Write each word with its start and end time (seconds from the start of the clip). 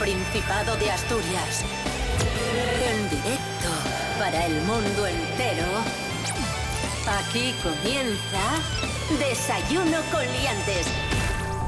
Principado 0.00 0.76
de 0.76 0.90
Asturias. 0.90 1.62
En 2.82 3.10
directo 3.10 3.68
para 4.18 4.46
el 4.46 4.54
mundo 4.62 5.06
entero. 5.06 5.66
Aquí 7.06 7.54
comienza 7.62 8.40
Desayuno 9.18 9.98
con 10.10 10.22
Liantes. 10.22 10.86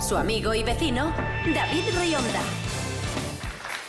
Su 0.01 0.17
amigo 0.17 0.55
y 0.55 0.63
vecino, 0.63 1.15
David 1.55 1.85
Rionda. 1.95 2.41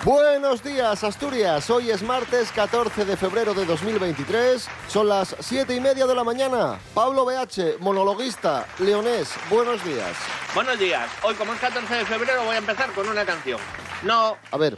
Buenos 0.03 0.61
días, 0.61 1.05
Asturias. 1.05 1.69
Hoy 1.69 1.91
es 1.91 2.03
martes 2.03 2.52
14 2.52 3.05
de 3.05 3.16
febrero 3.16 3.53
de 3.53 3.66
2023. 3.66 4.67
Son 4.89 5.07
las 5.07 5.38
7 5.39 5.73
y 5.73 5.80
media 5.80 6.05
de 6.05 6.16
la 6.16 6.25
mañana. 6.25 6.77
Pablo 6.94 7.23
BH, 7.23 7.80
monologuista, 7.80 8.67
leonés. 8.80 9.30
Buenos 9.49 9.81
días. 9.85 10.17
Buenos 10.53 10.77
días. 10.77 11.09
Hoy, 11.23 11.33
como 11.35 11.53
es 11.53 11.61
14 11.61 11.95
de 11.95 12.05
febrero, 12.05 12.44
voy 12.44 12.55
a 12.55 12.59
empezar 12.59 12.91
con 12.91 13.07
una 13.07 13.23
canción. 13.23 13.61
No, 14.03 14.38
A 14.52 14.57
ver, 14.57 14.77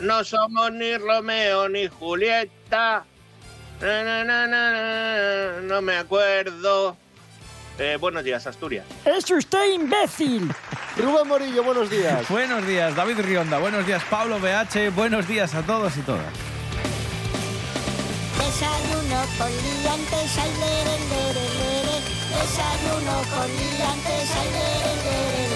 no 0.00 0.24
somos 0.24 0.72
ni 0.72 0.96
Romeo 0.96 1.68
ni 1.68 1.88
Julieta. 1.88 3.04
Na, 3.80 4.02
na, 4.02 4.24
na, 4.24 4.46
na, 4.46 4.72
na, 4.72 5.60
no 5.62 5.82
me 5.82 5.96
acuerdo. 5.96 6.96
Eh, 7.78 7.98
buenos 8.00 8.24
días, 8.24 8.46
Asturias. 8.46 8.86
¡Es 9.04 9.30
usted 9.30 9.72
imbécil! 9.74 10.50
Rubén 10.96 11.28
Morillo, 11.28 11.62
buenos 11.62 11.90
días. 11.90 12.26
Buenos 12.30 12.66
días, 12.66 12.96
David 12.96 13.20
Rionda. 13.20 13.58
Buenos 13.58 13.86
días, 13.86 14.02
Pablo 14.08 14.40
BH. 14.40 14.90
Buenos 14.94 15.28
días 15.28 15.54
a 15.54 15.60
todos 15.62 15.94
y 15.98 16.00
todas. 16.00 16.24
Desayuno 18.38 19.20
con 19.36 19.50
liantes, 19.52 20.38
ay, 20.38 20.50
lere, 20.58 20.96
lere, 21.10 21.44
lere. 21.60 21.96
Desayuno 22.32 23.14
con 23.30 23.46
liantes, 23.46 24.30
ay, 24.40 24.48
lere, 24.56 24.92
lere, 25.04 25.48
lere. 25.50 25.55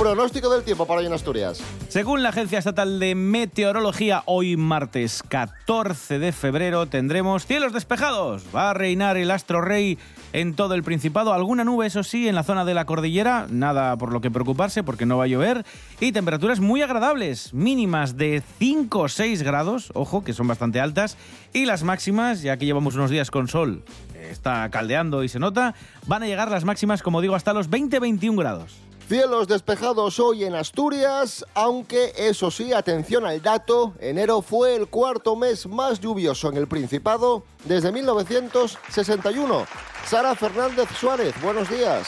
Pronóstico 0.00 0.48
del 0.48 0.62
tiempo 0.62 0.86
para 0.86 1.00
hoy 1.00 1.06
en 1.06 1.12
Asturias. 1.12 1.60
Según 1.88 2.22
la 2.22 2.30
Agencia 2.30 2.58
Estatal 2.58 2.98
de 2.98 3.14
Meteorología, 3.14 4.22
hoy 4.24 4.56
martes 4.56 5.22
14 5.28 6.18
de 6.18 6.32
febrero 6.32 6.86
tendremos 6.86 7.44
cielos 7.44 7.74
despejados. 7.74 8.44
Va 8.56 8.70
a 8.70 8.74
reinar 8.74 9.18
el 9.18 9.30
astro 9.30 9.60
rey 9.60 9.98
en 10.32 10.54
todo 10.54 10.72
el 10.72 10.84
Principado. 10.84 11.34
Alguna 11.34 11.64
nube, 11.64 11.86
eso 11.86 12.02
sí, 12.02 12.28
en 12.28 12.34
la 12.34 12.44
zona 12.44 12.64
de 12.64 12.72
la 12.72 12.86
cordillera. 12.86 13.46
Nada 13.50 13.94
por 13.98 14.10
lo 14.10 14.22
que 14.22 14.30
preocuparse 14.30 14.82
porque 14.82 15.04
no 15.04 15.18
va 15.18 15.24
a 15.24 15.26
llover. 15.26 15.66
Y 16.00 16.12
temperaturas 16.12 16.60
muy 16.60 16.80
agradables, 16.80 17.52
mínimas 17.52 18.16
de 18.16 18.42
5 18.58 19.00
o 19.00 19.08
6 19.10 19.42
grados, 19.42 19.92
ojo, 19.92 20.24
que 20.24 20.32
son 20.32 20.48
bastante 20.48 20.80
altas. 20.80 21.18
Y 21.52 21.66
las 21.66 21.82
máximas, 21.82 22.40
ya 22.40 22.56
que 22.56 22.64
llevamos 22.64 22.94
unos 22.94 23.10
días 23.10 23.30
con 23.30 23.48
sol, 23.48 23.82
eh, 24.14 24.28
está 24.32 24.66
caldeando 24.70 25.24
y 25.24 25.28
se 25.28 25.38
nota, 25.38 25.74
van 26.06 26.22
a 26.22 26.26
llegar 26.26 26.50
las 26.50 26.64
máximas, 26.64 27.02
como 27.02 27.20
digo, 27.20 27.34
hasta 27.34 27.52
los 27.52 27.68
20-21 27.68 28.38
grados. 28.38 28.89
Cielos 29.10 29.48
despejados 29.48 30.20
hoy 30.20 30.44
en 30.44 30.54
Asturias, 30.54 31.44
aunque 31.54 32.12
eso 32.16 32.48
sí, 32.52 32.72
atención 32.72 33.26
al 33.26 33.42
dato, 33.42 33.92
enero 33.98 34.40
fue 34.40 34.76
el 34.76 34.86
cuarto 34.86 35.34
mes 35.34 35.66
más 35.66 35.98
lluvioso 35.98 36.48
en 36.48 36.56
el 36.56 36.68
Principado 36.68 37.42
desde 37.64 37.90
1961. 37.90 39.66
Sara 40.06 40.36
Fernández 40.36 40.88
Suárez, 40.96 41.34
buenos 41.42 41.68
días. 41.68 42.06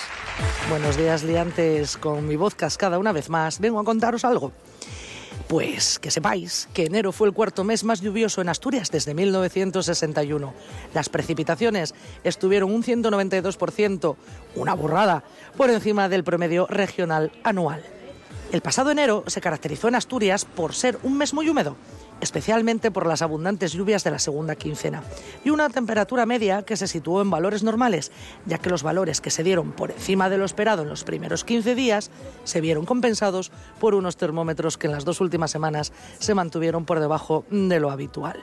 Buenos 0.71 0.97
días, 0.97 1.25
liantes. 1.25 1.97
Con 1.97 2.28
mi 2.28 2.37
voz 2.37 2.54
cascada 2.54 3.00
una 3.00 3.10
vez 3.10 3.28
más, 3.28 3.59
vengo 3.59 3.81
a 3.81 3.84
contaros 3.84 4.25
algo. 4.25 4.53
Pues 5.48 5.98
que 5.98 6.10
sepáis 6.10 6.69
que 6.72 6.86
enero 6.86 7.12
fue 7.12 7.28
el 7.28 7.34
cuarto 7.34 7.64
mes 7.64 7.84
más 7.84 8.00
lluvioso 8.00 8.41
en 8.41 8.48
Asturias 8.48 8.91
desde 8.91 9.14
1961. 9.14 10.54
Las 10.94 11.08
precipitaciones 11.08 11.94
estuvieron 12.25 12.72
un 12.72 12.82
192%, 12.82 14.16
una 14.54 14.75
burrada, 14.75 15.25
por 15.56 15.70
encima 15.70 16.08
del 16.08 16.25
promedio 16.25 16.66
regional 16.69 17.32
anual. 17.42 17.82
El 18.53 18.60
pasado 18.60 18.91
enero 18.91 19.25
se 19.26 19.41
caracterizó 19.41 19.88
en 19.88 19.94
Asturias 19.94 20.44
por 20.44 20.75
ser 20.75 20.98
un 21.03 21.16
mes 21.16 21.32
muy 21.32 21.48
húmedo, 21.48 21.76
especialmente 22.22 22.91
por 22.91 23.06
las 23.06 23.21
abundantes 23.21 23.72
lluvias 23.72 24.05
de 24.05 24.12
la 24.12 24.19
segunda 24.19 24.55
quincena, 24.56 25.03
y 25.44 25.50
una 25.50 25.69
temperatura 25.69 26.25
media 26.25 26.62
que 26.62 26.77
se 26.77 26.87
situó 26.87 27.21
en 27.21 27.31
valores 27.31 27.62
normales, 27.62 28.12
ya 28.47 28.59
que 28.59 28.71
los 28.71 28.83
valores 28.83 29.21
que 29.21 29.31
se 29.31 29.43
dieron 29.43 29.72
por 29.72 29.91
encima 29.91 30.31
de 30.31 30.38
lo 30.38 30.44
esperado 30.44 30.83
en 30.83 30.88
los 30.88 31.05
primeros 31.05 31.44
15 31.44 31.75
días 31.75 32.10
se 32.44 32.60
vieron 32.60 32.87
compensados 32.87 33.50
por 33.81 33.94
unos 33.94 34.16
termómetros 34.16 34.78
que 34.78 34.87
en 34.87 34.93
las 34.93 35.05
dos 35.05 35.21
últimas 35.21 35.50
semanas 35.50 35.93
se 36.19 36.34
mantuvieron 36.34 36.84
por 36.84 37.00
debajo 37.00 37.44
de 37.50 37.81
lo 37.81 37.91
habitual. 37.91 38.43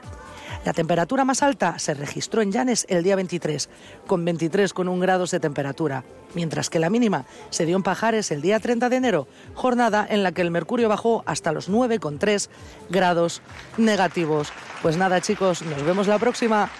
La 0.64 0.72
temperatura 0.72 1.24
más 1.24 1.42
alta 1.42 1.78
se 1.78 1.94
registró 1.94 2.42
en 2.42 2.52
Llanes 2.52 2.86
el 2.88 3.02
día 3.02 3.16
23, 3.16 3.68
con 4.06 4.26
23,1 4.26 5.00
grados 5.00 5.30
de 5.30 5.40
temperatura, 5.40 6.04
mientras 6.34 6.70
que 6.70 6.78
la 6.78 6.90
mínima 6.90 7.24
se 7.50 7.66
dio 7.66 7.76
en 7.76 7.82
Pajares 7.82 8.30
el 8.30 8.42
día 8.42 8.60
30 8.60 8.88
de 8.88 8.96
enero, 8.96 9.28
jornada 9.54 10.06
en 10.08 10.22
la 10.22 10.32
que 10.32 10.42
el 10.42 10.50
mercurio 10.50 10.88
bajó 10.88 11.22
hasta 11.26 11.52
los 11.52 11.70
9,3 11.70 12.48
grados 12.88 13.42
negativos. 13.76 14.52
Pues 14.82 14.96
nada 14.96 15.20
chicos, 15.20 15.62
nos 15.62 15.82
vemos 15.82 16.06
la 16.06 16.18
próxima. 16.18 16.70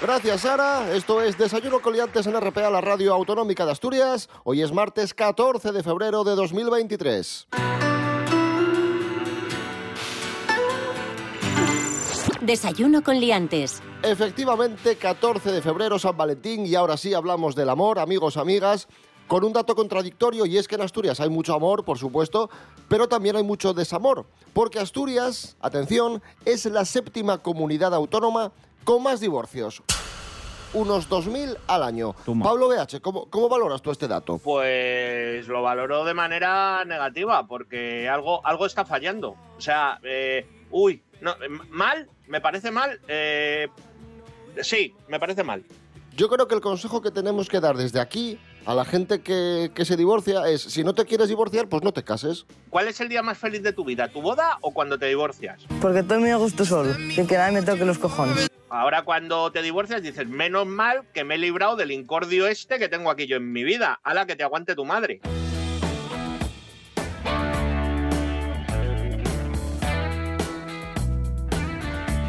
Gracias, 0.00 0.42
Sara. 0.42 0.94
Esto 0.94 1.22
es 1.22 1.38
Desayuno 1.38 1.80
Coliantes 1.80 2.26
en 2.26 2.38
RPA, 2.38 2.68
la 2.68 2.82
radio 2.82 3.14
autonómica 3.14 3.64
de 3.64 3.72
Asturias. 3.72 4.28
Hoy 4.44 4.62
es 4.62 4.72
martes 4.72 5.14
14 5.14 5.72
de 5.72 5.82
febrero 5.82 6.22
de 6.22 6.34
2023. 6.34 7.48
Desayuno 12.46 13.02
con 13.02 13.18
Liantes. 13.18 13.82
Efectivamente, 14.04 14.94
14 14.94 15.50
de 15.50 15.60
febrero, 15.60 15.98
San 15.98 16.16
Valentín, 16.16 16.64
y 16.64 16.76
ahora 16.76 16.96
sí 16.96 17.12
hablamos 17.12 17.56
del 17.56 17.68
amor, 17.68 17.98
amigos, 17.98 18.36
amigas, 18.36 18.86
con 19.26 19.42
un 19.42 19.52
dato 19.52 19.74
contradictorio, 19.74 20.46
y 20.46 20.56
es 20.56 20.68
que 20.68 20.76
en 20.76 20.82
Asturias 20.82 21.18
hay 21.18 21.28
mucho 21.28 21.54
amor, 21.54 21.84
por 21.84 21.98
supuesto, 21.98 22.48
pero 22.86 23.08
también 23.08 23.34
hay 23.34 23.42
mucho 23.42 23.74
desamor, 23.74 24.26
porque 24.52 24.78
Asturias, 24.78 25.56
atención, 25.60 26.22
es 26.44 26.64
la 26.66 26.84
séptima 26.84 27.38
comunidad 27.38 27.92
autónoma 27.92 28.52
con 28.84 29.02
más 29.02 29.18
divorcios. 29.18 29.82
Unos 30.72 31.08
2.000 31.08 31.56
al 31.66 31.82
año. 31.82 32.14
Toma. 32.24 32.44
Pablo 32.44 32.68
BH, 32.68 33.00
¿cómo, 33.00 33.28
¿cómo 33.30 33.48
valoras 33.48 33.82
tú 33.82 33.90
este 33.90 34.06
dato? 34.06 34.38
Pues 34.38 35.48
lo 35.48 35.62
valoró 35.62 36.04
de 36.04 36.14
manera 36.14 36.84
negativa, 36.84 37.46
porque 37.48 38.08
algo, 38.08 38.46
algo 38.46 38.66
está 38.66 38.84
fallando. 38.84 39.36
O 39.56 39.60
sea, 39.60 39.98
eh, 40.04 40.46
uy, 40.70 41.02
no, 41.20 41.32
eh, 41.32 41.48
mal, 41.70 42.08
me 42.26 42.40
parece 42.40 42.70
mal. 42.70 43.00
eh, 43.08 43.68
sí, 44.62 44.94
me 45.08 45.18
parece 45.18 45.42
mal. 45.42 45.64
Yo 46.16 46.28
creo 46.30 46.48
que 46.48 46.54
el 46.54 46.62
consejo 46.62 47.02
que 47.02 47.10
tenemos 47.10 47.48
que 47.48 47.60
dar 47.60 47.76
desde 47.76 48.00
aquí 48.00 48.38
a 48.64 48.74
la 48.74 48.86
gente 48.86 49.20
que, 49.20 49.70
que 49.74 49.84
se 49.84 49.96
divorcia 49.96 50.48
es, 50.48 50.62
si 50.62 50.82
no 50.82 50.94
te 50.94 51.04
quieres 51.04 51.28
divorciar, 51.28 51.68
pues 51.68 51.82
no 51.82 51.92
te 51.92 52.02
cases. 52.02 52.46
¿Cuál 52.70 52.88
es 52.88 53.00
el 53.02 53.10
día 53.10 53.22
más 53.22 53.36
feliz 53.36 53.62
de 53.62 53.74
tu 53.74 53.84
vida? 53.84 54.08
¿Tu 54.08 54.22
boda 54.22 54.56
o 54.62 54.72
cuando 54.72 54.98
te 54.98 55.06
divorcias? 55.06 55.62
Porque 55.80 55.98
estoy 55.98 56.18
muy 56.18 56.30
a 56.30 56.36
gusto 56.36 56.64
solo 56.64 56.98
y 56.98 57.14
que 57.26 57.36
nadie 57.36 57.60
me 57.60 57.62
toque 57.62 57.84
los 57.84 57.98
cojones. 57.98 58.48
Ahora 58.70 59.02
cuando 59.02 59.52
te 59.52 59.60
divorcias 59.62 60.02
dices, 60.02 60.26
menos 60.26 60.66
mal 60.66 61.02
que 61.12 61.22
me 61.22 61.34
he 61.34 61.38
librado 61.38 61.76
del 61.76 61.92
incordio 61.92 62.48
este 62.48 62.78
que 62.78 62.88
tengo 62.88 63.10
aquí 63.10 63.26
yo 63.26 63.36
en 63.36 63.52
mi 63.52 63.62
vida. 63.62 64.00
A 64.02 64.14
la 64.14 64.26
que 64.26 64.36
te 64.36 64.42
aguante 64.42 64.74
tu 64.74 64.86
madre. 64.86 65.20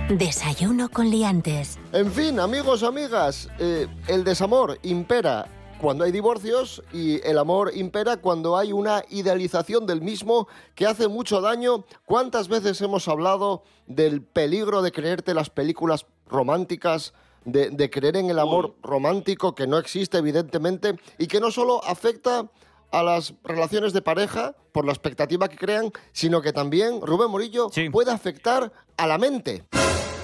Desayuno 0.09 0.87
con 0.87 1.09
Liantes. 1.09 1.77
En 1.91 2.09
fin, 2.13 2.39
amigos, 2.39 2.81
amigas, 2.83 3.49
eh, 3.59 3.87
el 4.07 4.23
desamor 4.23 4.79
impera 4.83 5.49
cuando 5.81 6.05
hay 6.05 6.13
divorcios 6.13 6.81
y 6.93 7.21
el 7.27 7.37
amor 7.37 7.71
impera 7.75 8.15
cuando 8.15 8.55
hay 8.55 8.71
una 8.71 9.03
idealización 9.09 9.85
del 9.85 10.01
mismo 10.01 10.47
que 10.75 10.85
hace 10.85 11.09
mucho 11.09 11.41
daño. 11.41 11.83
¿Cuántas 12.05 12.47
veces 12.47 12.79
hemos 12.79 13.09
hablado 13.09 13.63
del 13.85 14.21
peligro 14.21 14.81
de 14.81 14.93
creerte 14.93 15.33
las 15.33 15.49
películas 15.49 16.05
románticas? 16.25 17.13
De, 17.43 17.69
de 17.69 17.89
creer 17.89 18.17
en 18.17 18.29
el 18.29 18.39
amor 18.39 18.75
romántico 18.83 19.55
que 19.55 19.67
no 19.67 19.77
existe 19.77 20.17
evidentemente 20.17 20.97
y 21.17 21.27
que 21.27 21.39
no 21.39 21.49
solo 21.49 21.81
afecta 21.85 22.49
a 22.91 23.03
las 23.03 23.33
relaciones 23.43 23.93
de 23.93 24.01
pareja 24.01 24.55
por 24.71 24.85
la 24.85 24.91
expectativa 24.91 25.47
que 25.49 25.57
crean, 25.57 25.91
sino 26.11 26.41
que 26.41 26.53
también, 26.53 27.01
Rubén 27.01 27.29
Morillo, 27.29 27.69
Sí. 27.71 27.89
puede 27.89 28.11
afectar 28.11 28.71
a 28.97 29.07
la 29.07 29.17
mente. 29.17 29.63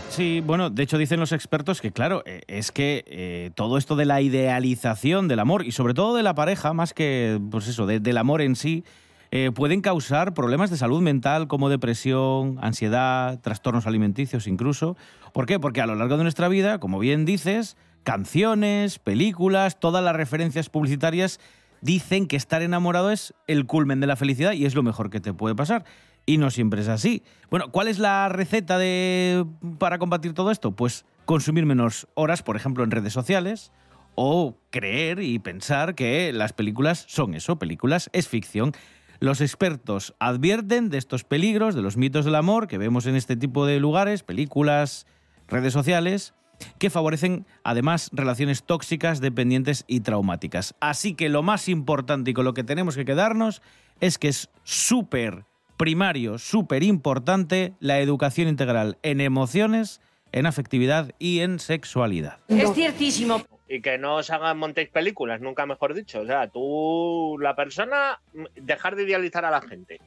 Sí, 0.09 0.41
bueno, 0.45 0.69
de 0.69 0.83
hecho 0.83 0.99
dicen 0.99 1.19
los 1.19 1.31
expertos 1.31 1.81
que, 1.81 1.91
claro, 1.91 2.21
eh, 2.25 2.41
es 2.47 2.71
que 2.71 3.03
eh, 3.07 3.49
todo 3.55 3.77
esto 3.79 3.95
de 3.95 4.05
la 4.05 4.21
idealización 4.21 5.27
del 5.27 5.39
amor 5.39 5.65
y 5.65 5.71
sobre 5.71 5.95
todo 5.95 6.15
de 6.15 6.21
la 6.23 6.35
pareja, 6.35 6.71
más 6.73 6.93
que, 6.93 7.39
pues 7.49 7.67
eso, 7.67 7.87
de- 7.87 7.99
del 7.99 8.17
amor 8.19 8.41
en 8.41 8.55
sí, 8.55 8.83
eh, 9.31 9.49
pueden 9.53 9.81
causar 9.81 10.35
problemas 10.35 10.69
de 10.69 10.77
salud 10.77 11.01
mental 11.01 11.47
como 11.47 11.67
depresión, 11.67 12.59
ansiedad, 12.61 13.39
trastornos 13.41 13.87
alimenticios 13.87 14.45
incluso. 14.45 14.95
¿Por 15.33 15.47
qué? 15.47 15.59
Porque 15.59 15.81
a 15.81 15.87
lo 15.87 15.95
largo 15.95 16.17
de 16.17 16.23
nuestra 16.23 16.47
vida, 16.47 16.77
como 16.79 16.99
bien 16.99 17.25
dices, 17.25 17.75
canciones, 18.03 18.99
películas, 18.99 19.79
todas 19.79 20.03
las 20.03 20.15
referencias 20.15 20.69
publicitarias 20.69 21.39
dicen 21.83 22.27
que 22.27 22.37
estar 22.37 22.61
enamorado 22.61 23.11
es 23.11 23.33
el 23.45 23.65
culmen 23.65 23.99
de 23.99 24.07
la 24.07 24.15
felicidad 24.15 24.53
y 24.53 24.65
es 24.65 24.73
lo 24.73 24.83
mejor 24.83 25.09
que 25.09 25.19
te 25.19 25.33
puede 25.33 25.53
pasar. 25.53 25.83
Y 26.25 26.37
no 26.37 26.49
siempre 26.49 26.81
es 26.81 26.87
así. 26.87 27.23
Bueno, 27.51 27.69
¿cuál 27.71 27.89
es 27.89 27.99
la 27.99 28.29
receta 28.29 28.77
de, 28.77 29.45
para 29.77 29.99
combatir 29.99 30.33
todo 30.33 30.49
esto? 30.49 30.71
Pues 30.71 31.05
consumir 31.25 31.65
menos 31.65 32.07
horas, 32.13 32.41
por 32.41 32.55
ejemplo, 32.55 32.85
en 32.85 32.91
redes 32.91 33.11
sociales, 33.11 33.73
o 34.15 34.57
creer 34.69 35.19
y 35.19 35.39
pensar 35.39 35.93
que 35.95 36.31
las 36.31 36.53
películas 36.53 37.05
son 37.09 37.33
eso, 37.33 37.59
películas 37.59 38.09
es 38.13 38.29
ficción. 38.29 38.71
Los 39.19 39.41
expertos 39.41 40.15
advierten 40.19 40.89
de 40.89 40.97
estos 40.97 41.25
peligros, 41.25 41.75
de 41.75 41.81
los 41.81 41.97
mitos 41.97 42.23
del 42.23 42.35
amor 42.35 42.67
que 42.67 42.77
vemos 42.77 43.05
en 43.07 43.15
este 43.15 43.35
tipo 43.35 43.65
de 43.65 43.79
lugares, 43.79 44.23
películas, 44.23 45.05
redes 45.49 45.73
sociales, 45.73 46.33
que 46.77 46.89
favorecen 46.89 47.45
además 47.63 48.09
relaciones 48.13 48.63
tóxicas, 48.63 49.21
dependientes 49.21 49.85
y 49.87 50.01
traumáticas. 50.01 50.75
Así 50.79 51.13
que 51.15 51.29
lo 51.29 51.43
más 51.43 51.67
importante 51.69 52.31
y 52.31 52.33
con 52.33 52.45
lo 52.45 52.53
que 52.53 52.63
tenemos 52.63 52.95
que 52.95 53.05
quedarnos 53.05 53.61
es 53.99 54.17
que 54.17 54.27
es 54.27 54.49
súper 54.63 55.45
primario, 55.77 56.37
súper 56.37 56.83
importante 56.83 57.73
la 57.79 57.99
educación 57.99 58.47
integral 58.47 58.97
en 59.03 59.21
emociones, 59.21 60.01
en 60.31 60.45
afectividad 60.45 61.11
y 61.19 61.39
en 61.39 61.59
sexualidad. 61.59 62.39
Es 62.47 62.73
ciertísimo. 62.73 63.41
Y 63.67 63.81
que 63.81 63.97
no 63.97 64.17
os 64.17 64.29
hagan 64.29 64.57
montéis 64.57 64.89
películas, 64.89 65.41
nunca 65.41 65.65
mejor 65.65 65.93
dicho. 65.93 66.21
O 66.21 66.25
sea, 66.25 66.47
tú, 66.47 67.37
la 67.39 67.55
persona, 67.55 68.21
dejar 68.55 68.95
de 68.95 69.03
idealizar 69.03 69.45
a 69.45 69.51
la 69.51 69.61
gente. 69.61 69.99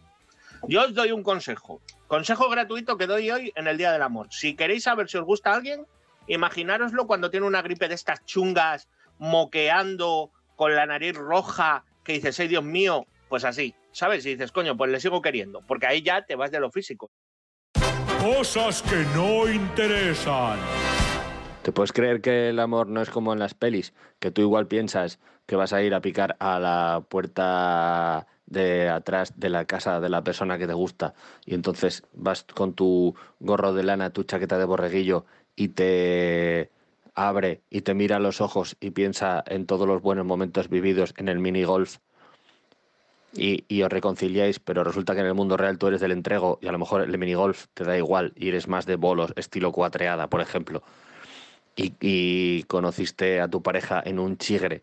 Yo 0.69 0.85
os 0.85 0.95
doy 0.95 1.13
un 1.13 1.23
consejo. 1.23 1.81
Consejo 2.07 2.49
gratuito 2.49 2.97
que 2.97 3.07
doy 3.07 3.31
hoy 3.31 3.53
en 3.57 3.67
el 3.67 3.77
Día 3.77 3.93
del 3.93 4.03
Amor. 4.03 4.29
Si 4.31 4.55
queréis 4.55 4.85
saber 4.85 5.09
si 5.09 5.17
os 5.19 5.25
gusta 5.25 5.51
a 5.51 5.57
alguien, 5.57 5.85
imaginároslo 6.27 7.07
cuando 7.07 7.31
tiene 7.31 7.47
una 7.47 7.63
gripe 7.63 7.89
de 7.89 7.95
estas 7.95 8.25
chungas, 8.25 8.89
moqueando, 9.19 10.31
con 10.57 10.75
la 10.75 10.87
nariz 10.87 11.15
roja, 11.15 11.85
que 12.05 12.15
dices, 12.15 12.41
¡ay 12.41 12.49
Dios 12.49 12.65
mío! 12.65 13.07
Pues 13.29 13.45
así, 13.45 13.75
¿sabes? 13.93 14.25
Y 14.27 14.31
dices, 14.31 14.53
coño, 14.53 14.77
pues 14.77 14.91
le 14.91 15.01
sigo 15.01 15.21
queriendo. 15.21 15.61
Porque 15.67 15.87
ahí 15.87 16.03
ya 16.03 16.25
te 16.25 16.37
vas 16.37 16.51
de 16.51 16.61
lo 16.61 16.71
físico. 16.71 17.11
Cosas 18.21 18.83
que 18.83 19.05
no 19.15 19.49
interesan. 19.49 20.59
¿Te 21.63 21.73
puedes 21.73 21.93
creer 21.93 22.21
que 22.21 22.51
el 22.51 22.61
amor 22.61 22.87
no 22.87 23.03
es 23.03 23.11
como 23.11 23.33
en 23.33 23.41
las 23.41 23.55
pelis? 23.55 23.93
Que 24.21 24.31
tú 24.31 24.41
igual 24.43 24.69
piensas 24.69 25.19
que 25.47 25.57
vas 25.57 25.73
a 25.73 25.83
ir 25.83 25.95
a 25.95 26.01
picar 26.01 26.37
a 26.39 26.61
la 26.61 27.03
puerta 27.09 28.27
de 28.47 28.89
atrás 28.89 29.33
de 29.37 29.51
la 29.51 29.65
casa 29.65 30.01
de 30.01 30.09
la 30.09 30.23
persona 30.23 30.59
que 30.59 30.67
te 30.67 30.73
gusta 30.73 31.15
y 31.45 31.55
entonces 31.55 32.05
vas 32.13 32.45
con 32.45 32.75
tu 32.75 33.15
gorro 33.41 33.75
de 33.75 33.83
lana, 33.83 34.11
tu 34.11 34.23
chaqueta 34.23 34.59
de 34.59 34.65
borreguillo 34.65 35.27
y 35.57 35.69
te 35.69 36.71
abre 37.15 37.63
y 37.71 37.81
te 37.81 37.95
mira 37.95 38.19
los 38.19 38.41
ojos 38.41 38.77
y 38.81 38.91
piensa 38.91 39.43
en 39.47 39.67
todos 39.67 39.89
los 39.89 40.03
buenos 40.03 40.27
momentos 40.27 40.69
vividos 40.69 41.15
en 41.17 41.29
el 41.29 41.39
mini 41.39 41.65
golf 41.65 41.99
y, 43.37 43.65
y 43.69 43.83
os 43.83 43.91
reconciliáis, 43.91 44.59
pero 44.59 44.85
resulta 44.85 45.15
que 45.15 45.21
en 45.21 45.27
el 45.27 45.35
mundo 45.35 45.57
real 45.57 45.79
tú 45.79 45.89
eres 45.89 46.01
del 46.01 46.13
entrego 46.13 46.59
y 46.63 46.69
a 46.69 46.73
lo 46.73 46.79
mejor 46.79 47.03
el 47.03 47.19
minigolf 47.19 47.67
te 47.75 47.85
da 47.85 47.97
igual 47.97 48.33
y 48.37 48.49
eres 48.49 48.69
más 48.69 48.87
de 48.87 48.97
bolos, 48.97 49.33
estilo 49.37 49.73
cuatreada, 49.73 50.29
por 50.29 50.41
ejemplo. 50.41 50.83
Y, 51.77 51.93
y 52.01 52.63
conociste 52.65 53.41
a 53.41 53.49
tu 53.49 53.63
pareja 53.63 54.03
en 54.05 54.19
un 54.19 54.39
chigre 54.39 54.83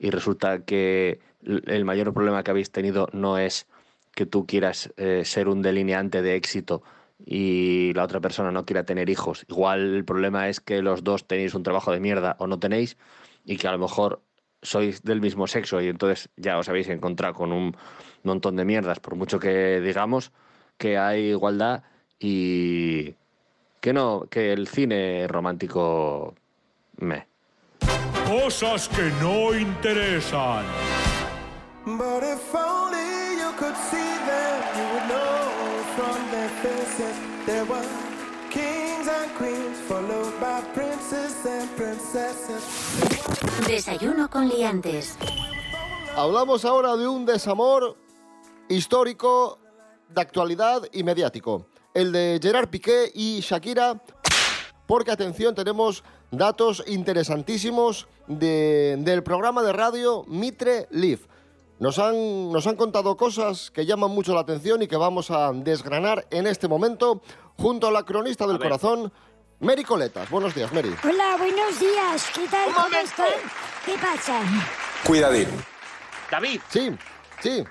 y 0.00 0.10
resulta 0.10 0.64
que 0.64 1.20
el 1.44 1.84
mayor 1.84 2.12
problema 2.12 2.42
que 2.42 2.50
habéis 2.50 2.70
tenido 2.70 3.08
no 3.12 3.38
es 3.38 3.66
que 4.14 4.26
tú 4.26 4.46
quieras 4.46 4.92
eh, 4.96 5.22
ser 5.24 5.48
un 5.48 5.62
delineante 5.62 6.22
de 6.22 6.36
éxito 6.36 6.82
y 7.24 7.92
la 7.94 8.04
otra 8.04 8.20
persona 8.20 8.50
no 8.50 8.64
quiera 8.64 8.84
tener 8.84 9.08
hijos. 9.08 9.44
Igual 9.48 9.94
el 9.94 10.04
problema 10.04 10.48
es 10.48 10.60
que 10.60 10.82
los 10.82 11.04
dos 11.04 11.26
tenéis 11.26 11.54
un 11.54 11.62
trabajo 11.62 11.92
de 11.92 12.00
mierda 12.00 12.36
o 12.38 12.46
no 12.46 12.58
tenéis 12.58 12.96
y 13.44 13.56
que 13.56 13.68
a 13.68 13.72
lo 13.72 13.78
mejor 13.78 14.22
sois 14.62 15.02
del 15.02 15.20
mismo 15.20 15.46
sexo 15.46 15.80
y 15.80 15.88
entonces 15.88 16.28
ya 16.36 16.58
os 16.58 16.68
habéis 16.68 16.88
encontrado 16.88 17.34
con 17.34 17.52
un 17.52 17.76
montón 18.22 18.56
de 18.56 18.64
mierdas, 18.64 19.00
por 19.00 19.16
mucho 19.16 19.38
que 19.38 19.80
digamos 19.80 20.32
que 20.78 20.98
hay 20.98 21.30
igualdad 21.30 21.82
y 22.18 23.14
que 23.80 23.92
no, 23.92 24.26
que 24.30 24.52
el 24.52 24.68
cine 24.68 25.26
romántico 25.26 26.34
me. 26.98 27.26
Cosas 28.26 28.88
que 28.88 29.10
no 29.20 29.54
interesan. 29.54 30.64
But 31.84 32.22
if 32.22 32.54
only 32.54 33.38
you 33.40 33.50
could 33.58 33.76
see 33.90 34.12
them, 34.26 34.62
you 34.76 34.84
would 34.94 35.08
know 35.08 35.42
from 35.96 36.30
their 36.30 36.48
faces 36.62 37.16
there 37.44 37.64
were 37.64 37.84
kings 38.50 39.08
and 39.08 39.34
queens, 39.36 39.78
followed 39.88 40.32
by 40.40 40.60
princes 40.74 41.34
and 41.44 41.68
princesses. 41.76 42.62
Desayuno 43.66 44.28
con 44.30 44.48
liantes. 44.48 45.16
Hablamos 46.16 46.64
ahora 46.64 46.96
de 46.96 47.08
un 47.08 47.26
desamor 47.26 47.96
histórico, 48.68 49.58
de 50.08 50.20
actualidad 50.20 50.82
y 50.92 51.02
mediático. 51.02 51.66
El 51.94 52.12
de 52.12 52.38
Gerard 52.40 52.68
Piqué 52.68 53.10
y 53.12 53.40
Shakira, 53.40 54.00
porque 54.86 55.10
atención, 55.10 55.54
tenemos 55.54 56.04
datos 56.30 56.84
interesantísimos 56.86 58.06
de- 58.28 58.96
del 59.00 59.22
programa 59.22 59.62
de 59.62 59.72
radio 59.72 60.24
Mitre 60.28 60.86
Live. 60.90 61.26
Nos 61.78 61.98
han, 61.98 62.52
nos 62.52 62.66
han 62.66 62.76
contado 62.76 63.16
cosas 63.16 63.70
que 63.70 63.84
llaman 63.86 64.10
mucho 64.10 64.34
la 64.34 64.40
atención 64.40 64.82
y 64.82 64.86
que 64.88 64.96
vamos 64.96 65.30
a 65.30 65.50
desgranar 65.52 66.26
en 66.30 66.46
este 66.46 66.68
momento 66.68 67.22
junto 67.58 67.88
a 67.88 67.90
la 67.92 68.04
cronista 68.04 68.46
del 68.46 68.58
corazón, 68.58 69.12
Mary 69.58 69.82
Coletas. 69.82 70.30
Buenos 70.30 70.54
días, 70.54 70.72
Mary. 70.72 70.94
Hola, 71.02 71.36
buenos 71.38 71.80
días. 71.80 72.30
¿Qué 72.34 72.46
tal? 72.48 72.68
Un 72.68 72.74
¿Cómo 72.74 72.86
momento. 72.88 73.08
están? 73.10 73.26
¿Qué 73.84 73.94
pasa? 73.98 74.40
Cuidadín. 75.06 75.48
David, 76.30 76.60
Sí, 76.70 76.90
sí, 77.40 77.62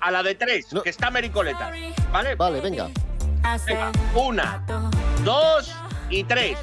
a 0.00 0.10
la 0.10 0.22
de 0.22 0.34
tres, 0.34 0.70
No. 0.72 0.82
que 0.82 0.90
está 0.90 1.10
Mericoleta. 1.10 1.70
¿Vale? 2.12 2.34
vale, 2.34 2.60
venga. 2.60 2.90
Venga, 3.66 3.92
una, 4.14 4.64
dos 5.24 5.72
y 6.10 6.24
tres. 6.24 6.58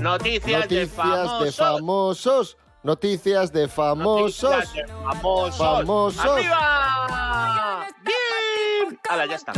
Noticias, 0.00 0.68
de 0.68 0.82
Noticias 0.82 0.90
famosos. 0.90 1.44
de 1.44 1.52
famosos. 1.52 2.56
Noticias 2.84 3.50
de 3.50 3.66
famosos. 3.66 4.42
Noticias 4.42 4.74
de 4.74 4.92
famosos. 4.92 5.56
Famosos. 5.56 6.22
¡Arriba! 6.22 7.86
¡Bien! 8.04 9.00
Hala, 9.08 9.24
ya 9.24 9.36
está. 9.36 9.52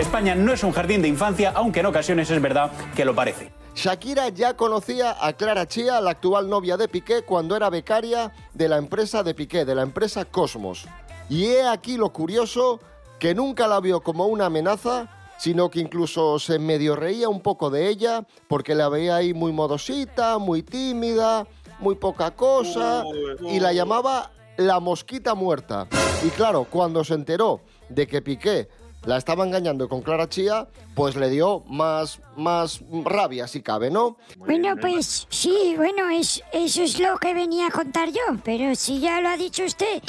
España 0.00 0.34
no 0.34 0.52
es 0.52 0.64
un 0.64 0.72
jardín 0.72 1.00
de 1.00 1.06
infancia, 1.06 1.52
aunque 1.54 1.78
en 1.78 1.86
ocasiones 1.86 2.28
es 2.28 2.42
verdad 2.42 2.72
que 2.96 3.04
lo 3.04 3.14
parece. 3.14 3.52
Shakira 3.76 4.30
ya 4.30 4.56
conocía 4.56 5.16
a 5.20 5.32
Clara 5.34 5.68
Chía, 5.68 6.00
la 6.00 6.10
actual 6.10 6.48
novia 6.48 6.76
de 6.76 6.88
Piqué, 6.88 7.22
cuando 7.22 7.54
era 7.54 7.70
becaria 7.70 8.32
de 8.52 8.68
la 8.68 8.78
empresa 8.78 9.22
de 9.22 9.32
Piqué, 9.32 9.64
de 9.64 9.76
la 9.76 9.82
empresa 9.82 10.24
Cosmos. 10.24 10.86
Y 11.28 11.46
he 11.46 11.64
aquí 11.64 11.96
lo 11.96 12.12
curioso, 12.12 12.80
que 13.20 13.32
nunca 13.32 13.68
la 13.68 13.78
vio 13.78 14.00
como 14.00 14.26
una 14.26 14.46
amenaza, 14.46 15.08
sino 15.38 15.70
que 15.70 15.78
incluso 15.78 16.40
se 16.40 16.58
medio 16.58 16.96
reía 16.96 17.28
un 17.28 17.42
poco 17.42 17.70
de 17.70 17.88
ella, 17.88 18.26
porque 18.48 18.74
la 18.74 18.88
veía 18.88 19.14
ahí 19.14 19.34
muy 19.34 19.52
modosita, 19.52 20.38
muy 20.38 20.64
tímida, 20.64 21.46
muy 21.82 21.96
poca 21.96 22.30
cosa, 22.30 23.04
y 23.42 23.60
la 23.60 23.72
llamaba 23.72 24.30
la 24.56 24.80
mosquita 24.80 25.34
muerta. 25.34 25.88
Y 26.24 26.28
claro, 26.30 26.66
cuando 26.70 27.04
se 27.04 27.14
enteró 27.14 27.60
de 27.88 28.06
que 28.06 28.22
Piqué 28.22 28.68
la 29.04 29.16
estaba 29.16 29.44
engañando 29.44 29.88
con 29.88 30.00
Clara 30.00 30.28
Chía, 30.28 30.68
pues 30.94 31.16
le 31.16 31.28
dio 31.28 31.64
más, 31.66 32.20
más 32.36 32.80
rabia, 33.04 33.48
si 33.48 33.60
cabe, 33.60 33.90
¿no? 33.90 34.16
Bueno, 34.36 34.76
pues 34.80 35.26
sí, 35.28 35.74
bueno, 35.76 36.08
es, 36.08 36.40
eso 36.52 36.82
es 36.82 37.00
lo 37.00 37.18
que 37.18 37.34
venía 37.34 37.66
a 37.66 37.70
contar 37.70 38.10
yo, 38.10 38.20
pero 38.44 38.76
si 38.76 39.00
ya 39.00 39.20
lo 39.20 39.28
ha 39.28 39.36
dicho 39.36 39.64
usted, 39.64 40.00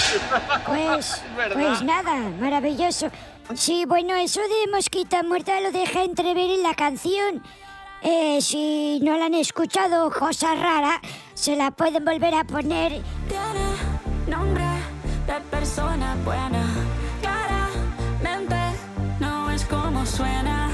pues, 0.68 1.24
verdad. 1.38 1.54
pues 1.60 1.82
nada, 1.82 2.30
maravilloso. 2.40 3.10
Sí, 3.56 3.86
bueno, 3.86 4.16
eso 4.16 4.42
de 4.42 4.72
mosquita 4.72 5.24
muerta 5.24 5.60
lo 5.60 5.72
deja 5.72 6.04
entrever 6.04 6.52
en 6.52 6.62
la 6.64 6.76
canción. 6.76 7.42
Eh, 8.04 8.40
si 8.42 9.00
no 9.02 9.18
la 9.18 9.26
han 9.26 9.34
escuchado, 9.34 10.12
cosa 10.12 10.54
rara, 10.56 11.00
se 11.34 11.56
la 11.56 11.72
pueden 11.72 12.04
volver 12.04 12.36
a 12.36 12.44
poner. 12.44 13.02
Tiene 13.30 14.28
nombre 14.28 14.66
de 15.26 15.40
persona 15.50 16.18
buena. 16.26 16.66
Claramente 17.22 18.58
no 19.22 19.50
es 19.50 19.64
como 19.66 20.06
suena. 20.06 20.70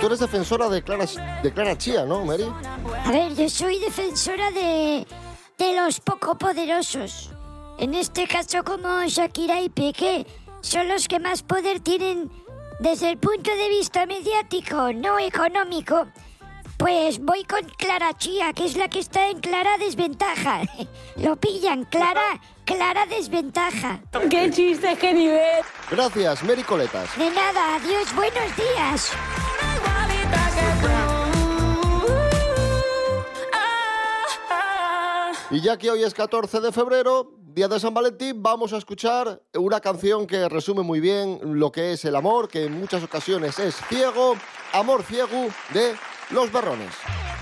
Tú 0.00 0.06
eres 0.06 0.20
defensora 0.20 0.68
de 0.68 0.80
Clara, 0.80 1.06
de 1.42 1.52
Clara 1.52 1.76
Chía, 1.76 2.04
¿no, 2.04 2.24
Mary? 2.24 2.48
A 3.04 3.10
ver, 3.10 3.34
yo 3.34 3.48
soy 3.48 3.80
defensora 3.80 4.52
de, 4.52 5.04
de 5.58 5.76
los 5.76 5.98
poco 5.98 6.38
poderosos. 6.38 7.30
En 7.78 7.94
este 7.94 8.28
caso, 8.28 8.62
como 8.62 9.04
Shakira 9.06 9.60
y 9.60 9.68
Piqué, 9.68 10.24
son 10.60 10.86
los 10.86 11.08
que 11.08 11.18
más 11.18 11.42
poder 11.42 11.80
tienen 11.80 12.30
desde 12.78 13.10
el 13.10 13.18
punto 13.18 13.50
de 13.50 13.68
vista 13.68 14.06
mediático, 14.06 14.92
no 14.92 15.18
económico. 15.18 16.06
Pues 16.78 17.18
voy 17.18 17.42
con 17.42 17.64
Clara 17.76 18.16
Chía, 18.16 18.52
que 18.52 18.64
es 18.64 18.76
la 18.76 18.88
que 18.88 19.00
está 19.00 19.28
en 19.28 19.40
clara 19.40 19.76
desventaja. 19.78 20.62
Lo 21.16 21.34
pillan, 21.34 21.84
clara, 21.86 22.40
clara 22.64 23.04
desventaja. 23.06 24.00
¡Qué 24.30 24.48
chiste, 24.52 24.96
qué 24.96 25.12
nivel! 25.12 25.64
Gracias, 25.90 26.44
Mary 26.44 26.62
Coletas. 26.62 27.18
De 27.18 27.30
nada, 27.30 27.74
adiós, 27.74 28.14
buenos 28.14 28.56
días. 28.56 29.10
Igualita 29.74 30.50
que 30.54 30.86
tú. 35.50 35.56
Y 35.56 35.60
ya 35.60 35.76
que 35.76 35.90
hoy 35.90 36.04
es 36.04 36.14
14 36.14 36.60
de 36.60 36.70
febrero, 36.70 37.32
día 37.42 37.66
de 37.66 37.80
San 37.80 37.92
Valentín, 37.92 38.40
vamos 38.40 38.72
a 38.72 38.76
escuchar 38.76 39.42
una 39.54 39.80
canción 39.80 40.28
que 40.28 40.48
resume 40.48 40.82
muy 40.82 41.00
bien 41.00 41.40
lo 41.42 41.72
que 41.72 41.94
es 41.94 42.04
el 42.04 42.14
amor, 42.14 42.46
que 42.46 42.66
en 42.66 42.78
muchas 42.78 43.02
ocasiones 43.02 43.58
es 43.58 43.74
ciego, 43.88 44.36
Amor 44.72 45.02
ciego 45.02 45.48
de 45.72 45.96
Los 46.30 46.52
Berrones. 46.52 47.37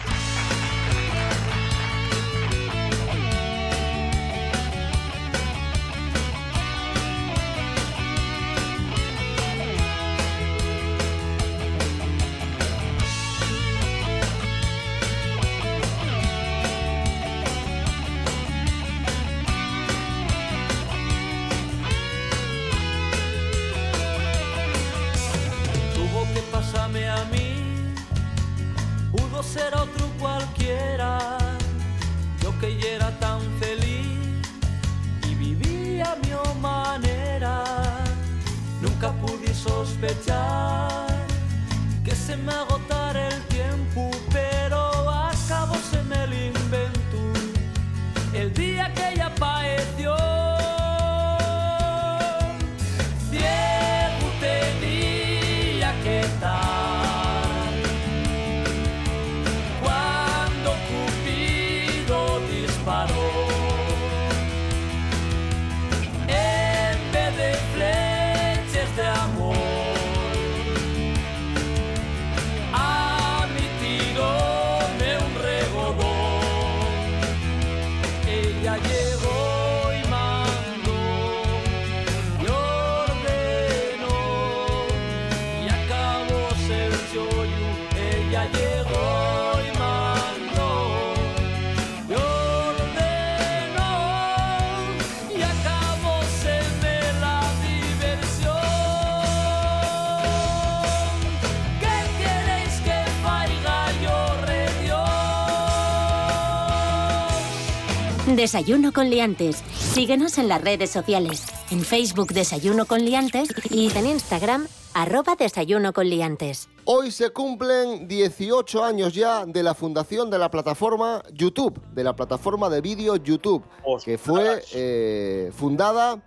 Desayuno 108.47 108.93
con 108.93 109.11
liantes. 109.11 109.57
Síguenos 109.76 110.38
en 110.38 110.47
las 110.47 110.62
redes 110.62 110.91
sociales. 110.91 111.47
En 111.73 111.81
Facebook 111.81 112.29
Desayuno 112.29 112.87
con 112.87 113.05
liantes 113.05 113.49
y 113.73 113.91
en 113.99 114.07
Instagram 114.07 114.69
arroba 114.95 115.35
Desayuno 115.35 115.93
con 115.93 116.09
liantes. 116.09 116.69
Hoy 116.85 117.11
se 117.11 117.31
cumplen 117.31 118.07
18 118.07 118.85
años 118.85 119.15
ya 119.15 119.45
de 119.45 119.65
la 119.65 119.75
fundación 119.75 120.31
de 120.31 120.38
la 120.38 120.49
plataforma 120.49 121.25
YouTube, 121.35 121.83
de 121.93 122.05
la 122.05 122.15
plataforma 122.15 122.71
de 122.71 122.83
vídeo 122.83 123.17
YouTube, 123.17 123.65
que 124.05 124.17
fue 124.17 124.62
eh, 124.73 125.50
fundada 125.53 126.23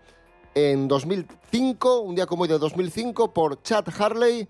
en 0.56 0.90
2005, 0.90 2.02
un 2.02 2.16
día 2.16 2.26
como 2.26 2.44
hoy 2.44 2.50
de 2.50 2.60
2005, 2.60 3.34
por 3.34 3.64
Chad 3.64 3.86
Harley, 3.98 4.46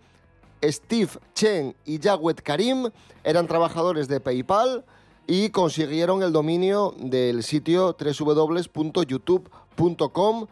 Steve 0.64 1.12
Chen 1.36 1.76
y 1.86 2.00
Jawed 2.00 2.38
Karim. 2.44 2.90
Eran 3.24 3.46
trabajadores 3.46 4.08
de 4.08 4.20
PayPal 4.20 4.84
y 5.30 5.50
consiguieron 5.52 6.22
el 6.24 6.34
dominio 6.34 6.96
del 6.98 7.44
sitio 7.44 7.96
www.youtube.com 7.96 10.48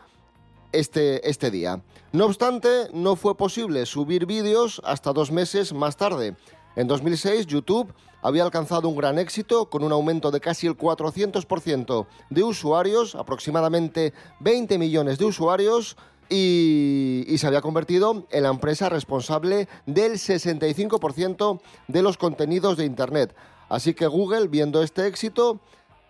este, 0.72 1.28
este 1.28 1.50
día. 1.50 1.82
No 2.12 2.26
obstante, 2.26 2.90
no 2.94 3.16
fue 3.16 3.36
posible 3.36 3.88
subir 3.88 4.28
vídeos 4.28 4.80
hasta 4.86 5.14
dos 5.14 5.32
meses 5.32 5.74
más 5.74 5.98
tarde. 5.98 6.36
En 6.76 6.88
2006, 6.88 7.48
YouTube 7.48 7.92
había 8.22 8.44
alcanzado 8.44 8.88
un 8.88 8.96
gran 8.96 9.18
éxito 9.18 9.68
con 9.68 9.84
un 9.84 9.92
aumento 9.92 10.30
de 10.30 10.40
casi 10.40 10.68
el 10.68 10.78
400% 10.78 12.06
de 12.30 12.44
usuarios, 12.44 13.16
aproximadamente 13.16 14.14
20 14.42 14.78
millones 14.78 15.18
de 15.18 15.26
usuarios, 15.26 15.98
y, 16.30 17.26
y 17.28 17.40
se 17.40 17.48
había 17.48 17.62
convertido 17.62 18.28
en 18.30 18.44
la 18.44 18.50
empresa 18.50 18.90
responsable 18.90 19.68
del 19.88 20.20
65% 20.20 21.62
de 21.88 22.02
los 22.04 22.18
contenidos 22.18 22.78
de 22.78 22.86
Internet. 22.86 23.34
Así 23.70 23.94
que 23.94 24.08
Google, 24.08 24.48
viendo 24.48 24.82
este 24.82 25.06
éxito, 25.08 25.60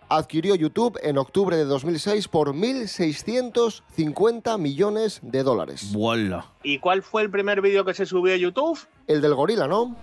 adquirió 0.08 0.54
YouTube 0.54 0.96
en 1.02 1.18
octubre 1.18 1.56
de 1.56 1.64
2006 1.64 2.28
por 2.28 2.54
1.650 2.54 4.56
millones 4.58 5.18
de 5.22 5.42
dólares. 5.42 5.92
¡Voilà! 5.92 6.46
¿Y 6.62 6.78
cuál 6.78 7.02
fue 7.02 7.22
el 7.22 7.30
primer 7.30 7.60
vídeo 7.60 7.84
que 7.84 7.94
se 7.94 8.06
subió 8.06 8.34
a 8.34 8.36
YouTube? 8.36 8.78
El 9.06 9.20
del 9.20 9.34
gorila, 9.34 9.66
¿no? 9.66 9.96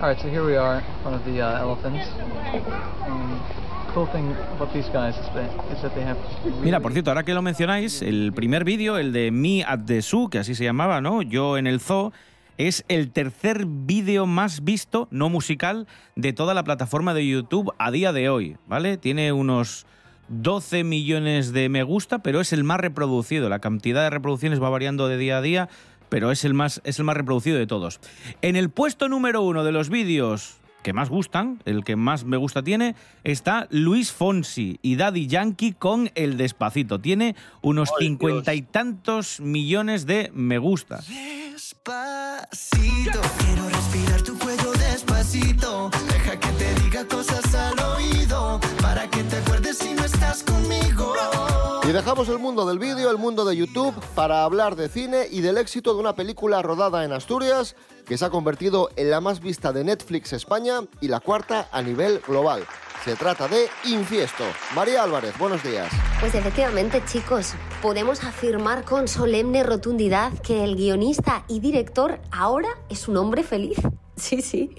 All 0.00 0.10
right, 0.10 0.20
so 0.20 0.28
here 0.28 0.42
we 0.42 0.56
are 0.56 0.82
front 1.02 1.16
of 1.16 1.24
the 1.24 1.42
uh, 1.42 1.58
elephants. 1.58 2.06
And 3.06 3.40
cool 3.92 4.06
thing 4.12 4.32
about 4.56 4.72
these 4.72 4.88
guys 4.92 5.16
is 5.16 5.26
that, 5.34 5.50
is 5.72 5.80
that 5.82 5.92
they 5.94 6.04
have 6.04 6.16
Mira, 6.62 6.80
por 6.80 6.92
cierto, 6.92 7.10
ahora 7.10 7.24
que 7.24 7.34
lo 7.34 7.42
mencionáis, 7.42 8.02
el 8.02 8.32
primer 8.32 8.64
vídeo, 8.64 8.98
el 8.98 9.12
de 9.12 9.30
Me 9.30 9.64
at 9.64 9.80
the 9.86 10.02
Zoo, 10.02 10.28
que 10.28 10.38
así 10.38 10.54
se 10.54 10.64
llamaba, 10.64 11.00
¿no? 11.00 11.22
Yo 11.22 11.56
en 11.58 11.66
el 11.66 11.80
zoo, 11.80 12.12
es 12.58 12.84
el 12.88 13.10
tercer 13.10 13.64
vídeo 13.66 14.26
más 14.26 14.64
visto, 14.64 15.08
no 15.10 15.30
musical, 15.30 15.86
de 16.16 16.32
toda 16.32 16.54
la 16.54 16.64
plataforma 16.64 17.14
de 17.14 17.26
YouTube 17.26 17.72
a 17.78 17.90
día 17.90 18.12
de 18.12 18.28
hoy, 18.28 18.56
¿vale? 18.66 18.98
Tiene 18.98 19.32
unos 19.32 19.86
12 20.28 20.84
millones 20.84 21.52
de 21.52 21.68
me 21.68 21.84
gusta, 21.84 22.18
pero 22.18 22.40
es 22.40 22.52
el 22.52 22.64
más 22.64 22.80
reproducido. 22.80 23.48
La 23.48 23.60
cantidad 23.60 24.02
de 24.02 24.10
reproducciones 24.10 24.62
va 24.62 24.68
variando 24.68 25.08
de 25.08 25.16
día 25.16 25.38
a 25.38 25.42
día, 25.42 25.68
pero 26.08 26.30
es 26.32 26.44
el 26.44 26.52
más, 26.52 26.82
es 26.84 26.98
el 26.98 27.04
más 27.04 27.16
reproducido 27.16 27.56
de 27.56 27.66
todos. 27.66 28.00
En 28.42 28.56
el 28.56 28.70
puesto 28.70 29.08
número 29.08 29.42
uno 29.42 29.64
de 29.64 29.72
los 29.72 29.88
vídeos 29.88 30.58
que 30.82 30.92
más 30.92 31.10
gustan, 31.10 31.60
el 31.64 31.84
que 31.84 31.96
más 31.96 32.24
me 32.24 32.36
gusta 32.36 32.62
tiene, 32.62 32.94
está 33.24 33.66
Luis 33.70 34.12
Fonsi 34.12 34.78
y 34.80 34.96
Daddy 34.96 35.26
Yankee 35.26 35.72
con 35.72 36.10
El 36.14 36.36
Despacito. 36.36 37.00
Tiene 37.00 37.34
unos 37.62 37.90
cincuenta 37.98 38.54
y 38.54 38.62
tantos 38.62 39.40
millones 39.40 40.06
de 40.06 40.30
me 40.34 40.58
gusta. 40.58 41.00
Despacito, 41.84 43.20
quiero 43.38 43.68
respirar 43.68 44.22
tu 44.22 44.38
cuello 44.38 44.72
despacito. 44.72 45.90
Deja 46.08 46.38
que 46.38 46.48
te 46.48 46.74
diga 46.82 47.06
cosas 47.06 47.54
al 47.54 47.78
oído 47.78 48.60
para 48.82 49.08
que 49.08 49.22
te 49.22 49.36
acuerdes 49.36 49.78
si 49.78 49.94
no 49.94 50.04
estás 50.04 50.42
conmigo. 50.42 51.14
Y 51.84 51.92
dejamos 51.92 52.28
el 52.28 52.38
mundo 52.38 52.66
del 52.66 52.78
vídeo, 52.78 53.10
el 53.10 53.18
mundo 53.18 53.44
de 53.44 53.56
YouTube, 53.56 53.94
para 54.14 54.42
hablar 54.42 54.74
de 54.76 54.88
cine 54.88 55.28
y 55.30 55.40
del 55.40 55.56
éxito 55.56 55.94
de 55.94 56.00
una 56.00 56.14
película 56.16 56.62
rodada 56.62 57.04
en 57.04 57.12
Asturias 57.12 57.76
que 58.04 58.18
se 58.18 58.24
ha 58.24 58.30
convertido 58.30 58.90
en 58.96 59.10
la 59.10 59.20
más 59.20 59.40
vista 59.40 59.72
de 59.72 59.84
Netflix 59.84 60.32
España 60.32 60.80
y 61.00 61.08
la 61.08 61.20
cuarta 61.20 61.68
a 61.70 61.80
nivel 61.80 62.20
global. 62.26 62.66
Se 63.04 63.14
trata 63.16 63.48
de 63.48 63.68
Infiesto. 63.84 64.44
María 64.74 65.02
Álvarez, 65.02 65.36
buenos 65.38 65.62
días. 65.62 65.90
Pues 66.20 66.34
efectivamente, 66.34 67.02
chicos, 67.06 67.54
podemos 67.80 68.24
afirmar 68.24 68.84
con 68.84 69.06
solemne 69.08 69.62
rotundidad 69.62 70.32
que 70.40 70.64
el 70.64 70.76
guionista 70.76 71.44
y 71.48 71.60
director 71.60 72.20
ahora 72.30 72.68
es 72.88 73.08
un 73.08 73.16
hombre 73.16 73.42
feliz. 73.42 73.78
Sí, 74.18 74.42
sí, 74.42 74.74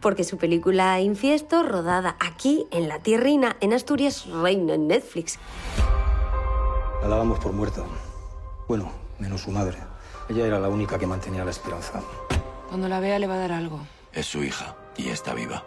porque 0.00 0.22
su 0.22 0.38
película 0.38 1.00
Infiesto, 1.00 1.64
rodada 1.64 2.16
aquí 2.20 2.68
en 2.70 2.88
la 2.88 3.00
tierrina, 3.00 3.56
en 3.60 3.72
Asturias, 3.72 4.24
reina 4.26 4.74
en 4.74 4.86
Netflix. 4.86 5.40
La 7.02 7.08
dábamos 7.08 7.40
por 7.40 7.52
muerta. 7.52 7.82
Bueno, 8.68 8.92
menos 9.18 9.40
su 9.40 9.50
madre. 9.50 9.78
Ella 10.28 10.46
era 10.46 10.60
la 10.60 10.68
única 10.68 10.96
que 10.96 11.08
mantenía 11.08 11.44
la 11.44 11.50
esperanza. 11.50 12.02
Cuando 12.68 12.88
la 12.88 13.00
vea 13.00 13.18
le 13.18 13.26
va 13.26 13.34
a 13.34 13.38
dar 13.38 13.50
algo. 13.50 13.80
Es 14.12 14.26
su 14.26 14.44
hija 14.44 14.76
y 14.96 15.08
está 15.08 15.34
viva. 15.34 15.64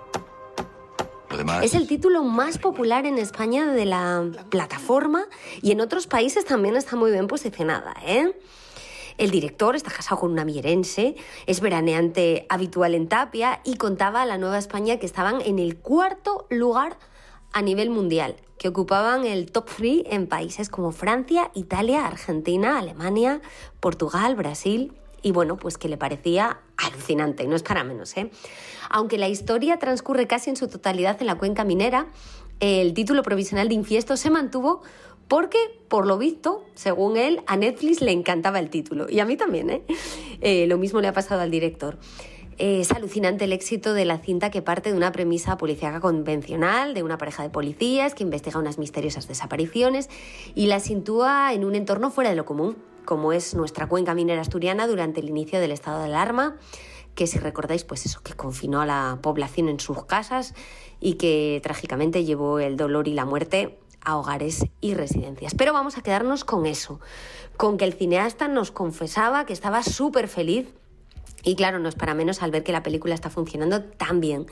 Lo 1.30 1.38
demás. 1.38 1.64
Es 1.64 1.74
el 1.74 1.88
título 1.88 2.24
más 2.24 2.58
popular 2.58 3.06
en 3.06 3.18
España 3.18 3.66
de 3.72 3.86
la 3.86 4.26
plataforma 4.50 5.26
y 5.62 5.72
en 5.72 5.82
otros 5.82 6.08
países 6.08 6.46
también 6.46 6.76
está 6.76 6.96
muy 6.96 7.12
bien 7.12 7.28
posicionada, 7.28 7.94
¿eh? 8.06 8.34
El 9.18 9.32
director 9.32 9.76
está 9.76 9.90
casado 9.90 10.22
con 10.22 10.32
una 10.32 10.46
mierense, 10.46 11.16
es 11.48 11.60
veraneante 11.60 12.46
habitual 12.50 12.94
en 12.94 13.08
Tapia 13.08 13.62
y 13.64 13.76
contaba 13.76 14.22
a 14.22 14.26
la 14.28 14.38
Nueva 14.38 14.60
España 14.60 14.98
que 14.98 15.08
estaban 15.08 15.42
en 15.42 15.58
el 15.58 15.78
cuarto 15.78 16.46
lugar 16.52 17.00
a 17.52 17.64
nivel 17.64 17.90
mundial, 17.90 18.36
que 18.60 18.68
ocupaban 18.68 19.26
el 19.26 19.52
top 19.52 19.70
3 19.76 20.04
en 20.12 20.28
países 20.28 20.70
como 20.70 20.92
Francia, 20.92 21.50
Italia, 21.56 22.06
Argentina, 22.06 22.78
Alemania, 22.78 23.42
Portugal, 23.80 24.36
Brasil 24.36 24.94
y 25.28 25.32
bueno, 25.32 25.58
pues 25.58 25.78
que 25.78 25.90
le 25.90 25.98
parecía 25.98 26.62
alucinante, 26.78 27.46
no 27.48 27.58
es 27.58 27.62
para 27.62 27.84
menos, 27.84 28.16
¿eh? 28.16 28.32
Aunque 28.90 29.18
la 29.18 29.28
historia 29.28 29.78
transcurre 29.78 30.26
casi 30.26 30.50
en 30.50 30.56
su 30.56 30.70
totalidad 30.70 31.18
en 31.20 31.28
la 31.28 31.36
cuenca 31.36 31.66
minera, 31.66 32.08
el 32.62 32.94
título 32.94 33.24
provisional 33.24 33.68
de 33.68 33.76
Infiesto 33.76 34.16
se 34.16 34.30
mantuvo 34.30 34.84
porque, 35.28 35.58
por 35.90 36.08
lo 36.08 36.18
visto, 36.18 36.64
según 36.76 37.18
él, 37.18 37.42
a 37.46 37.58
Netflix 37.58 38.00
le 38.00 38.14
encantaba 38.14 38.60
el 38.60 38.70
título. 38.70 39.08
Y 39.10 39.20
a 39.20 39.26
mí 39.26 39.36
también, 39.36 39.70
¿eh? 39.70 39.82
Eh, 40.40 40.66
lo 40.66 40.78
mismo 40.78 41.02
le 41.02 41.10
ha 41.10 41.14
pasado 41.14 41.42
al 41.42 41.52
director. 41.52 41.98
Es 42.58 42.94
alucinante 42.94 43.44
el 43.44 43.52
éxito 43.52 43.94
de 43.94 44.06
la 44.06 44.20
cinta 44.20 44.50
que 44.50 44.62
parte 44.62 44.92
de 44.92 44.96
una 44.96 45.12
premisa 45.12 45.58
policíaca 45.58 46.00
convencional, 46.00 46.94
de 46.94 47.04
una 47.04 47.18
pareja 47.18 47.44
de 47.44 47.50
policías 47.50 48.16
que 48.16 48.24
investiga 48.24 48.60
unas 48.60 48.78
misteriosas 48.78 49.28
desapariciones 49.28 50.10
y 50.56 50.68
la 50.68 50.80
sitúa 50.80 51.52
en 51.52 51.66
un 51.66 51.76
entorno 51.76 52.12
fuera 52.12 52.30
de 52.30 52.38
lo 52.38 52.46
común, 52.46 52.78
como 53.08 53.34
es 53.34 53.56
nuestra 53.56 53.88
cuenca 53.88 54.14
minera 54.14 54.42
asturiana 54.42 54.86
durante 54.86 55.22
el 55.22 55.30
inicio 55.30 55.60
del 55.60 55.72
estado 55.72 56.00
de 56.00 56.06
alarma, 56.06 56.58
que 57.16 57.26
si 57.26 57.40
recordáis, 57.40 57.84
pues 57.84 58.06
eso, 58.06 58.22
que 58.22 58.34
confinó 58.34 58.82
a 58.82 58.86
la 58.86 59.18
población 59.24 59.70
en 59.70 59.80
sus 59.80 60.06
casas 60.06 60.54
y 61.00 61.14
que 61.14 61.60
trágicamente 61.64 62.26
llevó 62.26 62.60
el 62.60 62.78
dolor 62.78 63.08
y 63.08 63.14
la 63.14 63.26
muerte 63.26 63.80
a 64.02 64.18
hogares 64.18 64.68
y 64.82 64.94
residencias. 64.94 65.56
Pero 65.56 65.74
vamos 65.74 65.98
a 65.98 66.04
quedarnos 66.04 66.44
con 66.44 66.68
eso, 66.68 67.00
con 67.58 67.80
que 67.80 67.86
el 67.86 67.94
cineasta 67.94 68.48
nos 68.48 68.70
confesaba 68.70 69.48
que 69.48 69.54
estaba 69.54 69.82
súper 69.82 70.28
feliz 70.28 70.68
y 71.44 71.56
claro, 71.56 71.80
no 71.80 71.90
es 71.90 71.96
para 71.96 72.14
menos 72.14 72.44
al 72.44 72.52
ver 72.52 72.64
que 72.64 72.72
la 72.72 72.84
película 72.84 73.16
está 73.16 73.30
funcionando 73.30 73.82
tan 73.82 74.20
bien. 74.20 74.46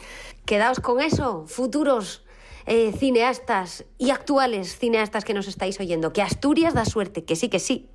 Quedaos 0.45 0.79
con 0.79 1.01
eso, 1.01 1.45
futuros 1.45 2.24
eh, 2.65 2.93
cineastas 2.93 3.85
y 3.97 4.09
actuales 4.09 4.77
cineastas 4.77 5.23
que 5.23 5.33
nos 5.33 5.47
estáis 5.47 5.79
oyendo, 5.79 6.13
que 6.13 6.21
Asturias 6.21 6.73
da 6.73 6.85
suerte, 6.85 7.23
que 7.23 7.35
sí, 7.35 7.49
que 7.49 7.59
sí, 7.59 7.89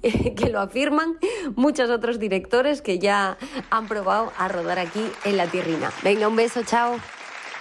que 0.36 0.48
lo 0.50 0.60
afirman 0.60 1.18
muchos 1.54 1.90
otros 1.90 2.18
directores 2.18 2.82
que 2.82 2.98
ya 2.98 3.38
han 3.70 3.86
probado 3.88 4.32
a 4.36 4.48
rodar 4.48 4.78
aquí 4.78 5.10
en 5.24 5.36
la 5.36 5.46
tierrina. 5.46 5.92
Venga, 6.02 6.28
un 6.28 6.36
beso, 6.36 6.62
chao. 6.64 6.96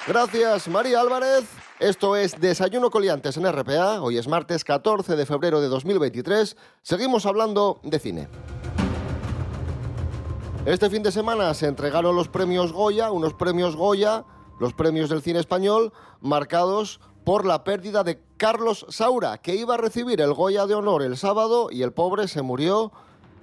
Gracias, 0.07 0.67
María 0.67 1.01
Álvarez. 1.01 1.45
Esto 1.79 2.15
es 2.15 2.39
Desayuno 2.39 2.89
Coliantes 2.89 3.35
en 3.37 3.51
RPA. 3.51 4.01
Hoy 4.01 4.17
es 4.17 4.27
martes 4.27 4.63
14 4.63 5.15
de 5.15 5.25
febrero 5.25 5.61
de 5.61 5.67
2023. 5.67 6.55
Seguimos 6.81 7.25
hablando 7.25 7.81
de 7.83 7.99
cine. 7.99 8.27
Este 10.65 10.89
fin 10.89 11.03
de 11.03 11.11
semana 11.11 11.53
se 11.53 11.67
entregaron 11.67 12.15
los 12.15 12.27
premios 12.27 12.71
Goya, 12.71 13.11
unos 13.11 13.33
premios 13.33 13.75
Goya, 13.75 14.25
los 14.59 14.73
premios 14.73 15.09
del 15.09 15.21
cine 15.21 15.39
español, 15.39 15.93
marcados 16.21 16.99
por 17.23 17.45
la 17.45 17.63
pérdida 17.63 18.03
de 18.03 18.19
Carlos 18.37 18.85
Saura, 18.89 19.39
que 19.39 19.55
iba 19.55 19.73
a 19.73 19.77
recibir 19.77 20.21
el 20.21 20.33
Goya 20.33 20.67
de 20.67 20.75
honor 20.75 21.01
el 21.01 21.17
sábado 21.17 21.69
y 21.71 21.81
el 21.81 21.91
pobre 21.91 22.27
se 22.27 22.41
murió 22.41 22.91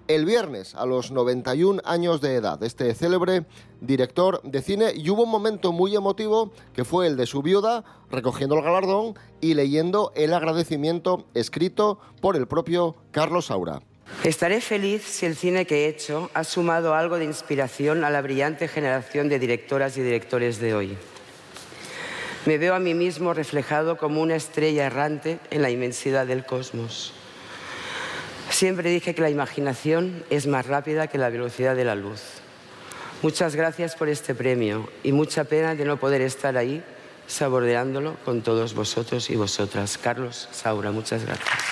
el 0.09 0.25
viernes 0.25 0.75
a 0.75 0.87
los 0.87 1.11
91 1.11 1.81
años 1.85 2.21
de 2.21 2.35
edad. 2.35 2.63
Este 2.63 2.95
célebre 2.95 3.47
director 3.81 4.41
de 4.43 4.63
cine 4.63 4.93
y 4.95 5.11
hubo 5.11 5.25
un 5.25 5.31
momento 5.31 5.73
muy 5.73 5.95
emotivo 5.95 6.53
que 6.75 6.85
fue 6.85 7.07
el 7.07 7.17
de 7.17 7.27
su 7.27 7.43
viuda 7.43 7.85
recogiendo 8.11 8.57
el 8.57 8.63
galardón 8.63 9.15
y 9.41 9.55
leyendo 9.55 10.13
el 10.15 10.35
agradecimiento 10.35 11.25
escrito 11.35 11.99
por 12.21 12.37
el 12.37 12.47
propio 12.47 12.97
Carlos 13.11 13.47
Saura. 13.47 13.83
Estaré 14.25 14.61
feliz 14.61 15.03
si 15.03 15.27
el 15.27 15.35
cine 15.35 15.67
que 15.67 15.85
he 15.85 15.89
hecho 15.89 16.31
ha 16.33 16.45
sumado 16.45 16.95
algo 16.95 17.19
de 17.19 17.25
inspiración 17.25 18.05
a 18.05 18.11
la 18.11 18.23
brillante 18.23 18.69
generación 18.69 19.29
de 19.29 19.41
directoras 19.41 19.97
y 19.97 20.03
directores 20.03 20.61
de 20.61 20.75
hoy. 20.75 20.97
Me 22.47 22.59
veo 22.59 22.75
a 22.75 22.79
mí 22.79 22.95
mismo 22.95 23.35
reflejado 23.35 23.97
como 23.97 24.21
una 24.21 24.37
estrella 24.37 24.87
errante 24.87 25.39
en 25.51 25.63
la 25.63 25.71
inmensidad 25.71 26.27
del 26.27 26.45
cosmos. 26.45 27.13
Siempre 28.49 28.91
dije 28.91 29.15
que 29.15 29.23
la 29.23 29.31
imaginación 29.31 30.25
es 30.31 30.47
más 30.47 30.67
rápida 30.67 31.07
que 31.07 31.19
la 31.19 31.31
velocidad 31.31 31.75
de 31.75 31.85
la 31.85 31.95
luz. 31.95 32.21
Muchas 33.23 33.57
gracias 33.57 33.97
por 33.97 34.09
este 34.09 34.35
premio 34.35 34.89
y 35.03 35.13
mucha 35.13 35.45
pena 35.45 35.75
de 35.75 35.85
no 35.85 35.97
poder 35.97 36.21
estar 36.21 36.57
ahí 36.57 36.83
saboreándolo 37.27 38.17
con 38.25 38.43
todos 38.43 38.75
vosotros 38.75 39.31
y 39.31 39.37
vosotras. 39.37 39.97
Carlos 39.97 40.49
Saura, 40.53 40.91
muchas 40.91 41.25
gracias. 41.25 41.72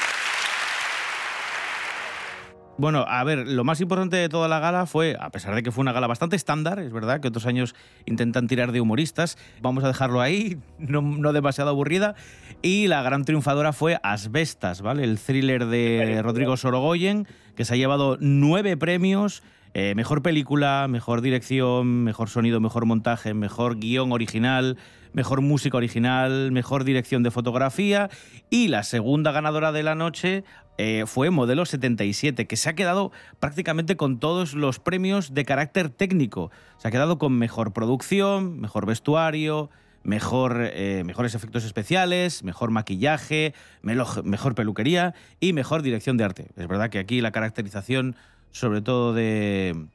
Bueno, 2.80 3.04
a 3.06 3.22
ver, 3.24 3.46
lo 3.46 3.62
más 3.62 3.78
importante 3.82 4.16
de 4.16 4.30
toda 4.30 4.48
la 4.48 4.58
gala 4.58 4.86
fue, 4.86 5.14
a 5.20 5.28
pesar 5.28 5.54
de 5.54 5.62
que 5.62 5.70
fue 5.70 5.82
una 5.82 5.92
gala 5.92 6.06
bastante 6.06 6.34
estándar, 6.34 6.78
es 6.78 6.90
verdad 6.90 7.20
que 7.20 7.28
otros 7.28 7.44
años 7.44 7.74
intentan 8.06 8.48
tirar 8.48 8.72
de 8.72 8.80
humoristas, 8.80 9.36
vamos 9.60 9.84
a 9.84 9.88
dejarlo 9.88 10.22
ahí, 10.22 10.56
no, 10.78 11.02
no 11.02 11.34
demasiado 11.34 11.68
aburrida, 11.68 12.14
y 12.62 12.86
la 12.86 13.02
gran 13.02 13.26
triunfadora 13.26 13.74
fue 13.74 14.00
Asbestas, 14.02 14.80
¿vale? 14.80 15.04
El 15.04 15.18
thriller 15.18 15.66
de 15.66 16.22
Rodrigo 16.22 16.56
Sorogoyen, 16.56 17.28
que 17.54 17.66
se 17.66 17.74
ha 17.74 17.76
llevado 17.76 18.16
nueve 18.18 18.78
premios, 18.78 19.42
eh, 19.74 19.94
mejor 19.94 20.22
película, 20.22 20.86
mejor 20.88 21.20
dirección, 21.20 22.02
mejor 22.02 22.30
sonido, 22.30 22.60
mejor 22.60 22.86
montaje, 22.86 23.34
mejor 23.34 23.78
guion 23.78 24.10
original, 24.10 24.78
mejor 25.12 25.40
música 25.40 25.76
original, 25.76 26.52
mejor 26.52 26.84
dirección 26.84 27.22
de 27.22 27.30
fotografía 27.30 28.10
y 28.48 28.68
la 28.68 28.82
segunda 28.82 29.32
ganadora 29.32 29.72
de 29.72 29.82
la 29.82 29.94
noche 29.94 30.44
eh, 30.78 31.04
fue 31.06 31.30
Modelo 31.30 31.66
77, 31.66 32.46
que 32.46 32.56
se 32.56 32.70
ha 32.70 32.74
quedado 32.74 33.12
prácticamente 33.38 33.96
con 33.96 34.18
todos 34.18 34.54
los 34.54 34.78
premios 34.78 35.34
de 35.34 35.44
carácter 35.44 35.90
técnico. 35.90 36.50
Se 36.78 36.88
ha 36.88 36.90
quedado 36.90 37.18
con 37.18 37.34
mejor 37.34 37.72
producción, 37.72 38.60
mejor 38.60 38.86
vestuario, 38.86 39.68
mejor, 40.02 40.70
eh, 40.72 41.02
mejores 41.04 41.34
efectos 41.34 41.64
especiales, 41.64 42.42
mejor 42.44 42.70
maquillaje, 42.70 43.52
mejor 43.82 44.54
peluquería 44.54 45.14
y 45.38 45.52
mejor 45.52 45.82
dirección 45.82 46.16
de 46.16 46.24
arte. 46.24 46.46
Es 46.56 46.66
verdad 46.66 46.88
que 46.88 46.98
aquí 46.98 47.20
la 47.20 47.32
caracterización, 47.32 48.16
sobre 48.50 48.80
todo 48.80 49.12
de, 49.12 49.86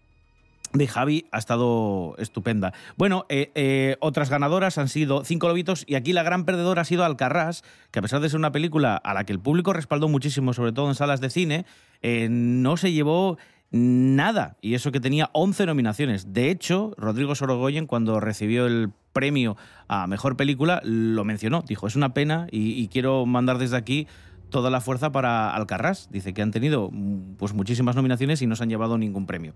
de 0.78 0.88
Javi, 0.88 1.26
ha 1.32 1.38
estado 1.38 2.16
estupenda. 2.18 2.74
Bueno, 2.98 3.26
eh, 3.30 3.52
eh, 3.56 3.98
otras 4.00 4.30
ganadoras 4.30 4.78
han 4.78 4.90
sido 4.90 5.24
Cinco 5.24 5.48
Lobitos 5.48 5.84
y 5.88 5.96
aquí 5.96 6.14
la 6.14 6.24
gran 6.24 6.46
perdedora 6.46 6.82
ha 6.82 6.86
sido 6.86 7.04
Alcarrás, 7.04 7.64
que 7.92 8.00
a 8.00 8.02
pesar 8.02 8.22
de 8.22 8.30
ser 8.30 8.40
una 8.40 8.52
película 8.52 8.96
a 8.96 9.14
la 9.14 9.24
que 9.26 9.34
el 9.34 9.40
público 9.40 9.74
respaldó 9.74 10.08
muchísimo, 10.08 10.54
sobre 10.54 10.72
todo 10.72 10.88
en 10.90 10.96
salas 10.96 11.22
de 11.22 11.30
cine, 11.30 11.66
eh, 12.02 12.28
no 12.30 12.78
se 12.78 12.92
llevó 12.92 13.38
nada, 13.72 14.58
y 14.62 14.76
eso 14.76 14.92
que 14.92 15.00
tenía 15.00 15.30
11 15.34 15.66
nominaciones. 15.66 16.34
De 16.34 16.50
hecho, 16.50 16.94
Rodrigo 16.98 17.36
Sorogoyen, 17.36 17.88
cuando 17.88 18.20
recibió 18.20 18.68
el 18.68 18.92
premio 19.12 19.58
a 19.88 20.08
Mejor 20.08 20.38
Película, 20.38 20.82
lo 20.84 21.24
mencionó. 21.24 21.64
Dijo, 21.68 21.88
es 21.88 21.96
una 21.96 22.14
pena 22.14 22.48
y, 22.52 22.72
y 22.82 22.88
quiero 22.90 23.26
mandar 23.26 23.58
desde 23.58 23.78
aquí 23.78 24.08
toda 24.50 24.70
la 24.70 24.82
fuerza 24.82 25.12
para 25.12 25.54
Alcarrás. 25.54 26.10
Dice 26.12 26.34
que 26.34 26.42
han 26.42 26.52
tenido 26.52 26.90
mm, 26.92 27.36
pues, 27.38 27.54
muchísimas 27.54 27.96
nominaciones 27.96 28.42
y 28.42 28.48
no 28.48 28.56
se 28.56 28.64
han 28.64 28.70
llevado 28.70 28.98
ningún 28.98 29.26
premio. 29.26 29.54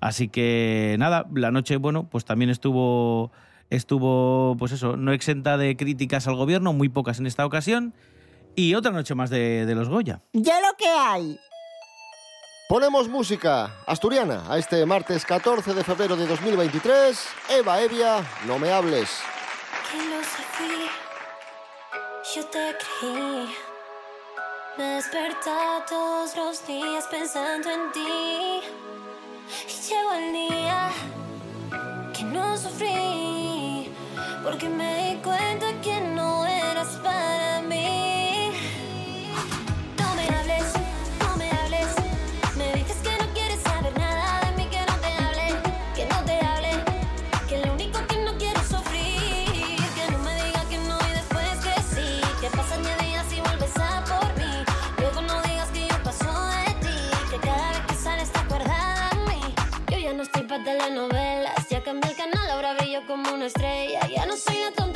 Así 0.00 0.28
que 0.28 0.96
nada, 0.98 1.26
la 1.34 1.50
noche, 1.50 1.76
bueno, 1.76 2.08
pues 2.08 2.24
también 2.24 2.50
estuvo, 2.50 3.32
estuvo, 3.70 4.56
pues 4.58 4.72
eso, 4.72 4.96
no 4.96 5.12
exenta 5.12 5.56
de 5.56 5.76
críticas 5.76 6.26
al 6.28 6.36
gobierno, 6.36 6.72
muy 6.72 6.88
pocas 6.88 7.18
en 7.18 7.26
esta 7.26 7.44
ocasión, 7.46 7.94
y 8.54 8.74
otra 8.74 8.92
noche 8.92 9.14
más 9.14 9.30
de, 9.30 9.66
de 9.66 9.74
los 9.74 9.88
Goya. 9.88 10.22
Ya 10.32 10.60
lo 10.60 10.76
que 10.76 10.88
hay. 10.88 11.38
Ponemos 12.68 13.08
música 13.08 13.70
asturiana 13.86 14.42
a 14.48 14.58
este 14.58 14.84
martes 14.86 15.24
14 15.24 15.72
de 15.72 15.84
febrero 15.84 16.16
de 16.16 16.26
2023. 16.26 17.28
Eva 17.50 17.80
Evia, 17.80 18.24
no 18.46 18.58
me 18.58 18.72
hables. 18.72 19.20
que 19.92 19.98
lo 19.98 20.16
sufrí, 20.16 20.86
yo 22.34 22.44
te 22.46 22.74
creí. 23.00 23.48
Me 24.76 24.84
despertaba 24.96 25.84
todos 25.88 26.36
los 26.36 26.66
días 26.66 27.06
pensando 27.08 27.70
en 27.70 27.92
ti. 27.92 28.60
Llegó 29.88 30.12
el 30.14 30.32
día 30.32 30.90
que 32.12 32.24
no 32.24 32.56
sufrí, 32.56 33.92
porque 34.42 34.68
me 34.68 35.10
di 35.10 35.16
cuenta 35.22 35.66
que 35.82 35.95
ahora 62.50 62.74
brillo 62.74 63.06
como 63.06 63.32
una 63.32 63.46
estrella. 63.46 64.00
Ya 64.08 64.26
no 64.26 64.36
soy 64.36 64.56
la 64.58 64.72
tonta 64.72 64.95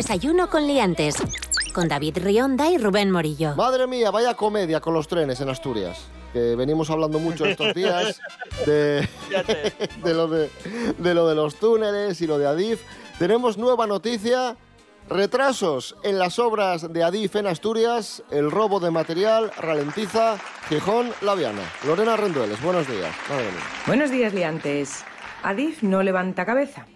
Desayuno 0.00 0.48
con 0.48 0.66
liantes. 0.66 1.14
Con 1.74 1.86
David 1.86 2.16
Rionda 2.22 2.70
y 2.70 2.78
Rubén 2.78 3.10
Morillo. 3.10 3.54
Madre 3.54 3.86
mía, 3.86 4.10
vaya 4.10 4.32
comedia 4.32 4.80
con 4.80 4.94
los 4.94 5.06
trenes 5.06 5.42
en 5.42 5.50
Asturias. 5.50 6.06
Que 6.32 6.56
venimos 6.56 6.88
hablando 6.88 7.18
mucho 7.18 7.44
estos 7.44 7.74
días 7.74 8.18
de, 8.64 9.06
de, 10.02 10.14
lo 10.14 10.26
de, 10.26 10.48
de 10.96 11.12
lo 11.12 11.28
de 11.28 11.34
los 11.34 11.56
túneles 11.56 12.18
y 12.22 12.26
lo 12.26 12.38
de 12.38 12.46
Adif. 12.46 12.80
Tenemos 13.18 13.58
nueva 13.58 13.86
noticia. 13.86 14.56
Retrasos 15.06 15.94
en 16.02 16.18
las 16.18 16.38
obras 16.38 16.90
de 16.90 17.04
Adif 17.04 17.36
en 17.36 17.46
Asturias. 17.46 18.22
El 18.30 18.50
robo 18.50 18.80
de 18.80 18.90
material 18.90 19.52
ralentiza 19.58 20.38
Gijón 20.70 21.12
Laviana. 21.20 21.70
Lorena 21.86 22.16
Rendueles, 22.16 22.62
buenos 22.62 22.88
días. 22.88 23.14
Madre 23.28 23.44
mía. 23.44 23.60
Buenos 23.86 24.10
días, 24.10 24.32
liantes. 24.32 25.04
Adif 25.42 25.82
no 25.82 26.02
levanta 26.02 26.46
cabeza. 26.46 26.86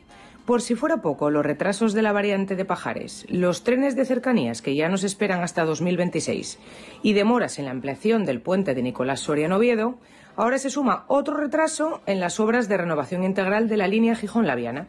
Por 0.44 0.61
si 0.61 0.74
fuera 0.74 0.98
poco, 0.98 1.30
los 1.30 1.44
retrasos 1.44 1.94
de 1.94 2.02
la 2.02 2.12
variante 2.12 2.54
de 2.54 2.66
Pajares, 2.66 3.24
los 3.30 3.64
trenes 3.64 3.96
de 3.96 4.04
cercanías 4.04 4.61
que 4.61 4.74
ya 4.74 4.90
nos 4.90 5.02
esperan 5.02 5.42
hasta 5.42 5.64
2026 5.64 6.59
y 7.02 7.14
demoras 7.14 7.59
en 7.59 7.64
la 7.64 7.70
ampliación 7.70 8.26
del 8.26 8.42
puente 8.42 8.74
de 8.74 8.83
Nicolás 8.83 9.20
Soriano 9.20 9.57
Oviedo, 9.57 9.98
ahora 10.37 10.59
se 10.59 10.68
suma 10.68 11.07
otro 11.09 11.38
retraso 11.38 12.02
en 12.04 12.20
las 12.20 12.40
obras 12.40 12.68
de 12.68 12.76
renovación 12.76 13.24
integral 13.24 13.70
de 13.70 13.78
la 13.78 13.88
línea 13.88 14.16
Gijón-Laviana. 14.16 14.88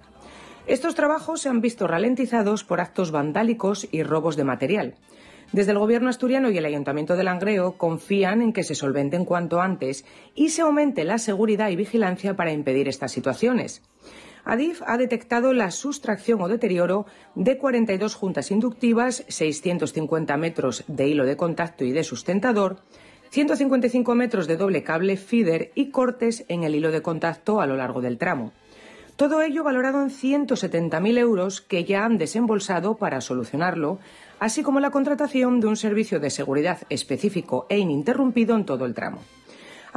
Estos 0.68 0.94
trabajos 0.94 1.40
se 1.40 1.48
han 1.48 1.62
visto 1.62 1.88
ralentizados 1.88 2.66
por 2.66 2.82
actos 2.82 3.12
vandálicos 3.12 3.88
y 3.90 4.04
robos 4.04 4.36
de 4.36 4.44
material. 4.44 4.96
Desde 5.54 5.72
el 5.72 5.80
Gobierno 5.80 6.10
asturiano 6.10 6.50
y 6.50 6.58
el 6.58 6.66
Ayuntamiento 6.66 7.16
de 7.16 7.24
Langreo 7.24 7.78
confían 7.78 8.42
en 8.42 8.52
que 8.52 8.64
se 8.64 8.76
solventen 8.76 9.24
cuanto 9.24 9.62
antes 9.62 10.04
y 10.34 10.50
se 10.50 10.64
aumente 10.64 11.06
la 11.06 11.18
seguridad 11.18 11.70
y 11.70 11.78
vigilancia 11.78 12.36
para 12.36 12.52
impedir 12.52 12.90
estas 12.90 13.14
situaciones. 13.14 13.82
Adif 14.46 14.84
ha 14.86 14.98
detectado 14.98 15.54
la 15.54 15.72
sustracción 15.72 16.40
o 16.40 16.48
deterioro 16.48 17.08
de 17.34 17.58
42 17.58 18.14
juntas 18.14 18.52
inductivas, 18.52 19.26
650 19.28 20.38
metros 20.38 20.84
de 20.88 21.08
hilo 21.08 21.26
de 21.26 21.36
contacto 21.36 21.84
y 21.84 21.92
de 21.92 22.04
sustentador, 22.04 22.78
155 23.32 24.14
metros 24.14 24.48
de 24.48 24.56
doble 24.56 24.84
cable 24.84 25.18
feeder 25.18 25.72
y 25.74 25.90
cortes 25.90 26.46
en 26.48 26.64
el 26.64 26.76
hilo 26.76 26.92
de 26.92 27.02
contacto 27.02 27.60
a 27.60 27.66
lo 27.66 27.76
largo 27.76 28.02
del 28.02 28.20
tramo. 28.20 28.54
Todo 29.16 29.42
ello 29.42 29.64
valorado 29.64 30.02
en 30.04 30.10
170.000 30.10 31.18
euros 31.18 31.62
que 31.62 31.84
ya 31.84 32.06
han 32.06 32.18
desembolsado 32.18 32.98
para 32.98 33.22
solucionarlo, 33.22 33.98
así 34.40 34.62
como 34.62 34.80
la 34.80 34.92
contratación 34.92 35.60
de 35.60 35.68
un 35.68 35.78
servicio 35.78 36.20
de 36.20 36.30
seguridad 36.30 36.80
específico 36.90 37.66
e 37.70 37.80
ininterrumpido 37.80 38.56
en 38.56 38.66
todo 38.66 38.86
el 38.86 38.94
tramo. 38.94 39.22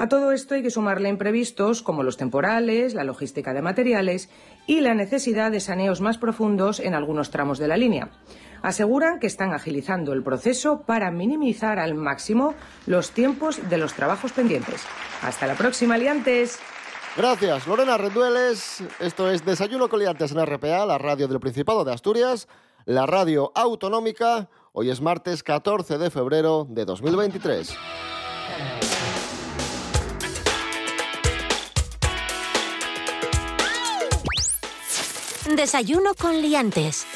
A 0.01 0.09
todo 0.09 0.31
esto 0.31 0.55
hay 0.55 0.63
que 0.63 0.71
sumarle 0.71 1.09
imprevistos 1.09 1.83
como 1.83 2.05
los 2.05 2.17
temporales, 2.17 2.95
la 2.95 3.03
logística 3.03 3.53
de 3.53 3.63
materiales 3.63 4.31
y 4.65 4.81
la 4.81 4.95
necesidad 4.95 5.51
de 5.51 5.59
saneos 5.59 6.01
más 6.01 6.19
profundos 6.19 6.79
en 6.79 6.95
algunos 6.95 7.33
tramos 7.33 7.59
de 7.59 7.67
la 7.67 7.77
línea. 7.77 8.13
Aseguran 8.63 9.19
que 9.19 9.27
están 9.27 9.53
agilizando 9.53 10.13
el 10.13 10.23
proceso 10.23 10.83
para 10.83 11.11
minimizar 11.11 11.81
al 11.81 11.97
máximo 11.97 12.55
los 12.87 13.11
tiempos 13.11 13.69
de 13.69 13.77
los 13.77 13.95
trabajos 13.95 14.31
pendientes. 14.31 14.87
Hasta 15.21 15.49
la 15.49 15.55
próxima, 15.55 15.99
liantes. 15.99 16.61
Gracias, 17.17 17.67
Lorena 17.67 17.99
Rendueles. 17.99 18.85
Esto 19.01 19.29
es 19.29 19.45
Desayuno 19.45 19.89
con 19.89 19.99
Liantes 19.99 20.31
en 20.31 20.47
RPA, 20.47 20.87
la 20.87 20.99
radio 20.99 21.27
del 21.27 21.41
Principado 21.41 21.85
de 21.85 21.93
Asturias, 21.93 22.47
la 22.85 23.05
radio 23.05 23.51
autonómica. 23.57 24.49
Hoy 24.71 24.91
es 24.91 25.01
martes 25.01 25.43
14 25.43 25.99
de 25.99 26.11
febrero 26.13 26.69
de 26.71 26.85
2023. 26.85 27.77
Desayuno 35.57 36.15
con 36.15 36.43
liantes. 36.43 37.07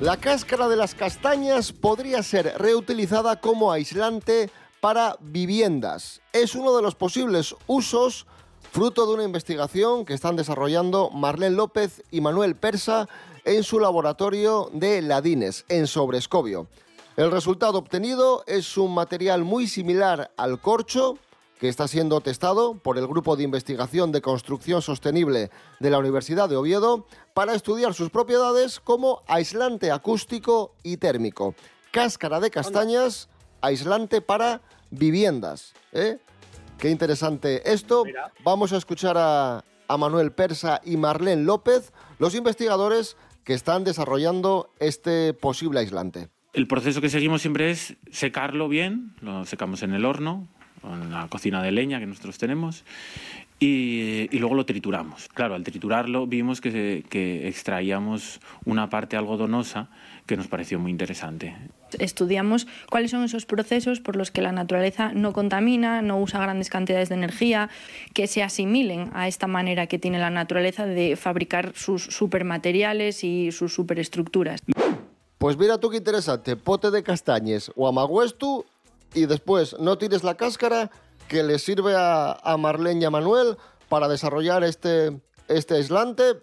La 0.00 0.16
cáscara 0.16 0.68
de 0.68 0.76
las 0.76 0.94
castañas 0.94 1.72
podría 1.72 2.22
ser 2.22 2.54
reutilizada 2.58 3.40
como 3.40 3.70
aislante 3.70 4.50
para 4.80 5.16
viviendas. 5.20 6.20
Es 6.32 6.54
uno 6.54 6.76
de 6.76 6.82
los 6.82 6.96
posibles 6.96 7.54
usos 7.66 8.26
fruto 8.72 9.06
de 9.06 9.14
una 9.14 9.24
investigación 9.24 10.04
que 10.04 10.14
están 10.14 10.36
desarrollando 10.36 11.10
Marlene 11.10 11.56
López 11.56 12.02
y 12.10 12.20
Manuel 12.20 12.56
Persa 12.56 13.08
en 13.44 13.62
su 13.62 13.78
laboratorio 13.78 14.68
de 14.72 15.00
Ladines, 15.00 15.64
en 15.68 15.86
Sobrescobio. 15.86 16.66
El 17.16 17.30
resultado 17.30 17.78
obtenido 17.78 18.44
es 18.46 18.76
un 18.76 18.94
material 18.94 19.44
muy 19.44 19.66
similar 19.66 20.30
al 20.36 20.60
corcho, 20.60 21.18
que 21.58 21.68
está 21.68 21.88
siendo 21.88 22.20
testado 22.20 22.78
por 22.78 22.98
el 22.98 23.06
Grupo 23.06 23.36
de 23.36 23.42
Investigación 23.42 24.12
de 24.12 24.22
Construcción 24.22 24.80
Sostenible 24.80 25.50
de 25.80 25.90
la 25.90 25.98
Universidad 25.98 26.48
de 26.48 26.56
Oviedo 26.56 27.06
para 27.34 27.54
estudiar 27.54 27.94
sus 27.94 28.10
propiedades 28.10 28.80
como 28.80 29.22
aislante 29.26 29.90
acústico 29.90 30.74
y 30.82 30.98
térmico. 30.98 31.54
Cáscara 31.90 32.40
de 32.40 32.50
castañas, 32.50 33.28
aislante 33.60 34.20
para 34.20 34.60
viviendas. 34.90 35.74
¿eh? 35.92 36.18
Qué 36.78 36.90
interesante 36.90 37.70
esto. 37.70 38.04
Vamos 38.44 38.72
a 38.72 38.76
escuchar 38.76 39.16
a, 39.18 39.64
a 39.88 39.96
Manuel 39.96 40.32
Persa 40.32 40.80
y 40.84 40.96
Marlene 40.96 41.42
López, 41.42 41.92
los 42.18 42.34
investigadores 42.34 43.16
que 43.42 43.54
están 43.54 43.82
desarrollando 43.82 44.70
este 44.78 45.34
posible 45.34 45.80
aislante. 45.80 46.28
El 46.52 46.66
proceso 46.66 47.00
que 47.00 47.08
seguimos 47.08 47.42
siempre 47.42 47.70
es 47.70 47.96
secarlo 48.10 48.68
bien, 48.68 49.14
lo 49.20 49.44
secamos 49.44 49.82
en 49.82 49.92
el 49.92 50.04
horno, 50.04 50.48
en 50.84 51.10
la 51.10 51.28
cocina 51.28 51.62
de 51.62 51.72
leña 51.72 52.00
que 52.00 52.06
nosotros 52.06 52.38
tenemos, 52.38 52.84
y, 53.60 54.28
y 54.30 54.38
luego 54.38 54.54
lo 54.54 54.64
trituramos. 54.64 55.28
Claro, 55.34 55.54
al 55.54 55.64
triturarlo 55.64 56.26
vimos 56.26 56.60
que, 56.60 57.04
que 57.08 57.48
extraíamos 57.48 58.40
una 58.64 58.88
parte 58.88 59.16
algodonosa 59.16 59.88
que 60.26 60.36
nos 60.36 60.46
pareció 60.46 60.78
muy 60.78 60.92
interesante. 60.92 61.56
Estudiamos 61.98 62.66
cuáles 62.90 63.10
son 63.10 63.24
esos 63.24 63.46
procesos 63.46 64.00
por 64.00 64.14
los 64.14 64.30
que 64.30 64.42
la 64.42 64.52
naturaleza 64.52 65.12
no 65.14 65.32
contamina, 65.32 66.02
no 66.02 66.20
usa 66.20 66.38
grandes 66.40 66.68
cantidades 66.68 67.08
de 67.08 67.16
energía, 67.16 67.70
que 68.14 68.26
se 68.26 68.42
asimilen 68.42 69.10
a 69.14 69.26
esta 69.26 69.46
manera 69.46 69.86
que 69.86 69.98
tiene 69.98 70.18
la 70.18 70.30
naturaleza 70.30 70.86
de 70.86 71.16
fabricar 71.16 71.72
sus 71.74 72.04
supermateriales 72.04 73.24
y 73.24 73.50
sus 73.52 73.74
superestructuras. 73.74 74.62
Pues 75.38 75.56
mira 75.56 75.78
tú 75.78 75.88
qué 75.88 75.96
interesante, 75.96 76.56
pote 76.56 76.90
de 76.90 77.02
castañes 77.02 77.72
o 77.74 77.88
amaguestu 77.88 78.66
y 79.14 79.26
después 79.26 79.76
no 79.78 79.98
tires 79.98 80.24
la 80.24 80.36
cáscara 80.36 80.90
que 81.28 81.42
le 81.42 81.58
sirve 81.58 81.94
a, 81.94 82.32
a 82.32 82.56
y 82.56 83.10
Manuel 83.10 83.56
para 83.88 84.08
desarrollar 84.08 84.64
este, 84.64 85.20
este 85.48 85.74
aislante. 85.74 86.40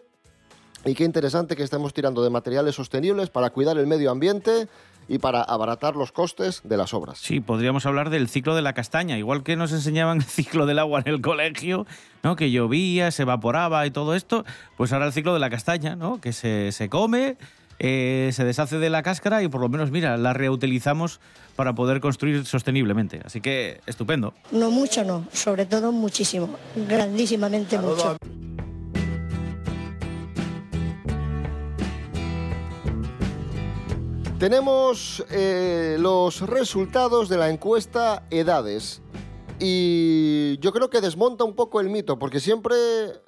Y 0.86 0.94
qué 0.94 1.04
interesante 1.04 1.56
que 1.56 1.64
estemos 1.64 1.94
tirando 1.94 2.24
de 2.24 2.30
materiales 2.30 2.76
sostenibles 2.76 3.30
para 3.30 3.50
cuidar 3.50 3.78
el 3.78 3.88
medio 3.88 4.12
ambiente 4.12 4.68
y 5.08 5.20
para 5.20 5.42
abaratar 5.42 5.96
los 5.96 6.12
costes 6.12 6.62
de 6.64 6.78
las 6.78 6.94
obras. 6.94 7.20
Sí, 7.20 7.40
podríamos 7.40 7.86
hablar 7.86 8.10
del 8.10 8.28
ciclo 8.28 8.56
de 8.56 8.62
la 8.62 8.74
castaña, 8.74 9.18
igual 9.18 9.44
que 9.44 9.56
nos 9.56 9.72
enseñaban 9.72 10.18
el 10.18 10.24
ciclo 10.24 10.66
del 10.66 10.80
agua 10.80 11.02
en 11.02 11.14
el 11.14 11.22
colegio, 11.22 11.86
¿no? 12.24 12.36
Que 12.36 12.52
llovía, 12.52 13.12
se 13.12 13.24
evaporaba 13.24 13.86
y 13.86 13.92
todo 13.92 14.16
esto, 14.16 14.46
pues 14.78 14.94
ahora 14.94 15.08
el 15.08 15.14
ciclo 15.14 15.34
de 15.34 15.40
la 15.40 15.50
castaña, 15.50 15.96
¿no? 15.96 16.22
Que 16.22 16.34
se, 16.34 16.72
se 16.72 16.90
come, 16.90 17.38
eh, 17.80 18.30
se 18.34 18.44
deshace 18.46 18.78
de 18.78 18.90
la 18.90 19.04
cáscara 19.04 19.44
y 19.44 19.48
por 19.48 19.62
lo 19.62 19.70
menos, 19.70 19.92
mira, 19.92 20.18
la 20.18 20.34
reutilizamos 20.34 21.20
para 21.56 21.74
poder 21.74 22.00
construir 22.00 22.46
sosteniblemente. 22.46 23.22
Así 23.26 23.42
que 23.42 23.82
estupendo. 23.86 24.34
No 24.52 24.72
mucho, 24.72 25.04
no, 25.04 25.26
sobre 25.32 25.66
todo 25.66 25.92
muchísimo, 25.92 26.50
grandísimamente 26.88 27.78
mucho. 27.78 28.18
Tenemos 34.40 35.26
eh, 35.32 35.96
los 35.98 36.42
resultados 36.42 37.30
de 37.30 37.38
la 37.38 37.50
encuesta 37.50 38.24
Edades. 38.30 39.02
Y 39.60 40.58
yo 40.60 40.74
creo 40.74 40.90
que 40.90 41.00
desmonta 41.00 41.46
un 41.46 41.56
poco 41.56 41.80
el 41.80 41.90
mito, 41.90 42.20
porque 42.20 42.42
siempre, 42.42 42.76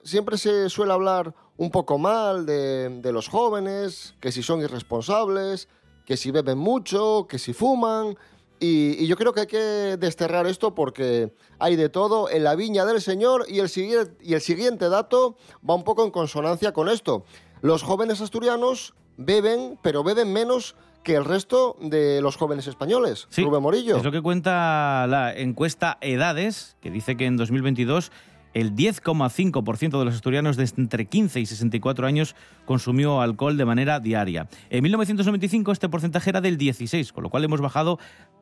siempre 0.04 0.38
se 0.38 0.70
suele 0.70 0.92
hablar 0.92 1.34
un 1.56 1.72
poco 1.72 1.98
mal 1.98 2.46
de, 2.46 3.12
los 3.14 3.30
jóvenes, 3.30 4.14
que 4.20 4.32
si 4.34 4.44
son 4.44 4.62
irresponsables, 4.62 5.70
que 6.06 6.18
si 6.18 6.32
beben 6.32 6.58
mucho, 6.58 7.28
que 7.30 7.40
si 7.40 7.54
fuman. 7.54 8.18
Y, 8.60 9.08
yo 9.08 9.16
creo 9.16 9.34
que 9.34 9.42
hay 9.42 9.48
que 9.48 9.98
desterrar 9.98 10.48
esto 10.48 10.76
porque 10.76 11.34
hay 11.60 11.78
de 11.78 11.88
todo 11.88 12.30
en 12.30 12.44
la 12.44 12.56
viña 12.56 12.86
del 12.86 13.02
Señor 13.02 13.46
y 13.48 13.60
el 13.60 13.70
siguiente 13.70 14.90
dato 14.90 15.38
va 15.68 15.76
un 15.76 15.84
poco 15.84 16.04
en 16.04 16.12
consonancia 16.12 16.74
con 16.74 16.90
esto. 16.90 17.24
Los 17.62 17.84
jóvenes 17.84 18.20
asturianos 18.20 18.94
beben, 19.16 19.80
pero 19.82 20.04
beben 20.04 20.34
menos 20.34 20.76
que 21.08 21.16
el 21.16 21.24
resto 21.24 21.78
de 21.80 22.20
los 22.20 22.36
jóvenes 22.36 22.68
españoles. 22.68 23.28
Sí, 23.30 23.42
Rubén 23.42 23.64
Morillo. 23.64 23.96
Es 23.96 24.04
lo 24.04 24.12
que 24.12 24.22
cuenta 24.22 25.08
la 25.08 25.34
encuesta 25.34 25.98
Edades, 26.02 26.76
que 26.82 26.92
dice 26.92 27.16
que 27.16 27.26
en 27.26 27.38
2022 27.38 28.12
el 28.54 28.76
10,5% 28.76 30.00
de 30.00 30.04
los 30.04 30.16
asturianos 30.16 30.58
de 30.58 30.70
entre 30.76 31.06
15 31.06 31.40
y 31.40 31.46
64 31.46 32.08
años 32.08 32.36
consumió 32.66 33.22
alcohol 33.22 33.56
de 33.56 33.64
manera 33.64 34.02
diaria. 34.02 34.50
En 34.70 34.84
1995 34.84 35.72
este 35.72 35.88
porcentaje 35.88 36.30
era 36.30 36.42
del 36.42 36.58
16, 36.58 37.14
con 37.14 37.24
lo 37.24 37.30
cual 37.30 37.46
hemos 37.46 37.62
bajado 37.62 38.00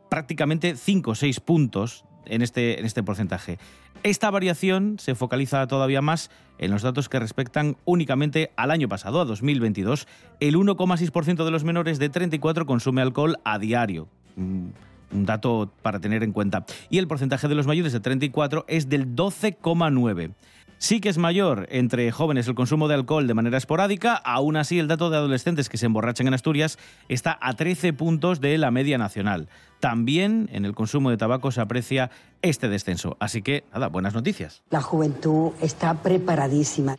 prácticamente 0.10 0.76
5 0.76 1.12
o 1.12 1.16
6 1.16 1.40
puntos 1.40 2.06
en 2.26 2.42
este, 2.42 2.80
en 2.80 2.86
este 2.86 3.04
porcentaje. 3.04 3.58
Esta 4.04 4.30
variación 4.30 4.98
se 5.00 5.16
focaliza 5.16 5.66
todavía 5.68 6.02
más 6.02 6.30
en 6.58 6.72
los 6.72 6.84
datos 6.84 7.10
que 7.10 7.20
respectan 7.20 7.76
únicamente 7.86 8.52
al 8.56 8.72
año 8.72 8.88
pasado, 8.88 9.20
a 9.20 9.26
2022. 9.26 10.08
El 10.40 10.56
1,6% 10.56 11.44
de 11.44 11.52
los 11.52 11.64
menores 11.64 11.98
de 11.98 12.10
34 12.10 12.66
consume 12.66 13.02
alcohol 13.02 13.38
a 13.44 13.58
diario. 13.58 14.08
Un 14.36 14.74
dato 15.12 15.72
para 15.82 16.00
tener 16.00 16.24
en 16.24 16.34
cuenta. 16.34 16.66
Y 16.90 17.00
el 17.00 17.08
porcentaje 17.08 17.48
de 17.48 17.56
los 17.56 17.68
mayores 17.68 17.94
de 17.94 18.00
34 18.00 18.66
es 18.68 18.90
del 18.90 19.16
12,9. 19.16 20.34
Sí 20.78 21.00
que 21.00 21.10
es 21.10 21.18
mayor 21.18 21.68
entre 21.72 22.12
jóvenes 22.12 22.48
el 22.48 22.56
consumo 22.56 22.88
de 22.88 22.96
alcohol 22.96 23.28
de 23.28 23.34
manera 23.34 23.58
esporádica, 23.58 24.14
aún 24.16 24.58
así 24.58 24.78
el 24.78 24.88
dato 24.88 25.10
de 25.10 25.18
adolescentes 25.18 25.70
que 25.70 25.78
se 25.78 25.86
emborrachan 25.86 26.28
en 26.28 26.34
Asturias 26.34 26.78
está 27.10 27.38
a 27.42 27.54
13 27.54 27.94
puntos 27.94 28.42
de 28.42 28.58
la 28.58 28.72
media 28.72 28.98
nacional. 28.98 29.48
También 29.80 30.50
en 30.52 30.66
el 30.66 30.76
consumo 30.76 31.10
de 31.10 31.18
tabaco 31.18 31.52
se 31.52 31.62
aprecia 31.62 32.12
este 32.42 32.70
descenso. 32.70 33.18
Así 33.20 33.42
que, 33.42 33.64
nada, 33.74 33.88
buenas 33.88 34.14
noticias. 34.14 34.64
La 34.70 34.82
juventud 34.82 35.52
está 35.62 35.94
preparadísima. 35.96 36.96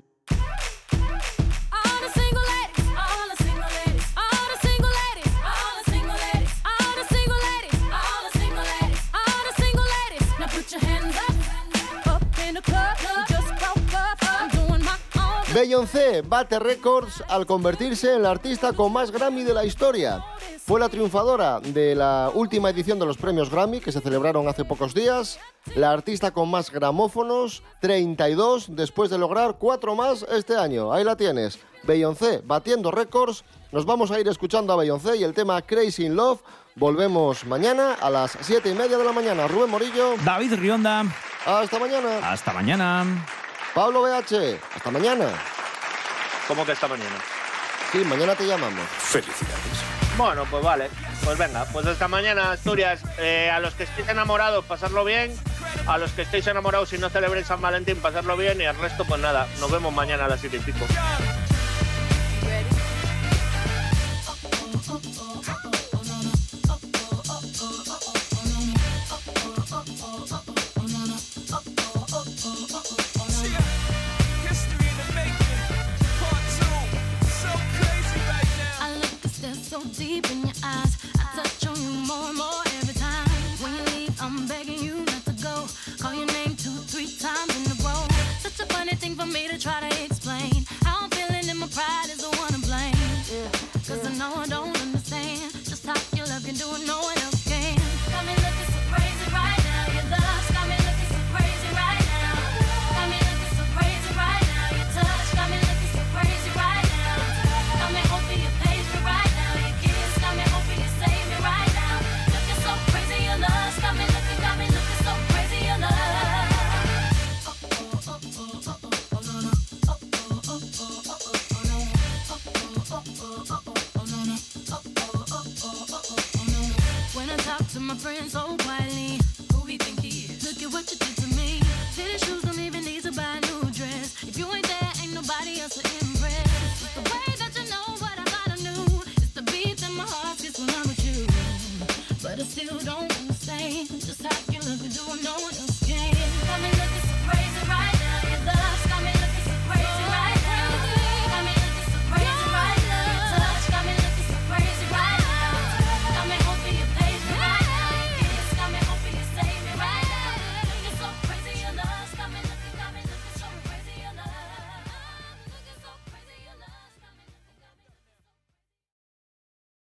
Beyoncé 15.57 16.21
bate 16.21 16.59
récords 16.59 17.25
al 17.29 17.47
convertirse 17.47 18.15
en 18.15 18.25
la 18.25 18.31
artista 18.31 18.75
con 18.75 18.93
más 18.93 19.11
Grammy 19.11 19.43
de 19.43 19.55
la 19.55 19.65
historia. 19.65 20.23
Fue 20.59 20.79
la 20.79 20.91
triunfadora 20.91 21.61
de 21.61 21.95
la 21.95 22.31
última 22.35 22.69
edición 22.69 22.99
de 22.99 23.07
los 23.07 23.17
premios 23.17 23.49
Grammy, 23.49 23.81
que 23.81 23.91
se 23.91 24.03
celebraron 24.03 24.49
hace 24.49 24.67
pocos 24.67 24.93
días. 24.93 25.41
La 25.75 25.93
artista 25.93 26.31
con 26.31 26.51
más 26.51 26.71
gramófonos, 26.71 27.63
32, 27.81 28.77
después 28.77 29.09
de 29.09 29.17
lograr 29.17 29.57
cuatro 29.59 29.95
más 29.95 30.27
este 30.31 30.59
año. 30.59 30.93
Ahí 30.93 31.05
la 31.05 31.17
tienes. 31.17 31.59
Beyoncé 31.85 32.43
batiendo 32.45 32.91
récords. 32.91 33.43
Nos 33.73 33.87
vamos 33.87 34.11
a 34.11 34.21
ir 34.21 34.29
escuchando 34.29 34.75
a 34.75 34.77
Beyoncé 34.77 35.17
y 35.17 35.25
el 35.25 35.33
tema 35.33 35.63
Crazy 35.63 36.05
in 36.05 36.17
Love. 36.17 36.43
Volvemos 36.75 37.47
mañana 37.47 37.95
a 37.95 38.11
las 38.11 38.37
7 38.43 38.69
y 38.69 38.75
media 38.75 38.99
de 38.99 39.05
la 39.05 39.13
mañana. 39.13 39.49
Rubén 39.49 39.71
Morillo. 39.71 40.17
David 40.23 40.53
Rionda. 40.57 41.05
Hasta 41.47 41.79
mañana. 41.79 42.31
Hasta 42.31 42.53
mañana. 42.53 43.07
Pablo 43.77 44.01
BH. 44.01 44.59
Hasta 44.75 44.91
mañana. 44.91 45.29
¿Cómo 46.49 46.65
que 46.65 46.73
esta 46.73 46.89
mañana? 46.89 47.15
Sí, 47.93 47.99
mañana 47.99 48.35
te 48.35 48.47
llamamos. 48.47 48.89
Felicidades. 48.89 50.17
Bueno, 50.17 50.47
pues 50.51 50.65
vale. 50.65 50.89
Pues 51.23 51.37
venga, 51.37 51.67
pues 51.67 51.85
esta 51.85 52.09
mañana, 52.09 52.53
Asturias, 52.53 53.03
eh, 53.19 53.51
a 53.53 53.61
los 53.61 53.75
que 53.75 53.83
estéis 53.83 54.09
enamorados, 54.09 54.65
pasarlo 54.65 55.05
bien. 55.05 55.31
A 55.87 55.99
los 55.99 56.11
que 56.13 56.23
estéis 56.23 56.47
enamorados 56.47 56.91
y 56.95 56.99
no 56.99 57.11
celebréis 57.11 57.49
San 57.49 57.61
Valentín, 57.61 57.97
pasarlo 57.97 58.35
bien. 58.39 58.59
Y 58.63 58.65
al 58.65 58.79
resto, 58.79 59.05
pues 59.05 59.21
nada, 59.21 59.47
nos 59.61 59.71
vemos 59.71 59.93
mañana 59.93 60.25
a 60.25 60.29
las 60.29 60.41
siete 60.41 60.57
y 60.57 60.61
pico. 60.61 60.87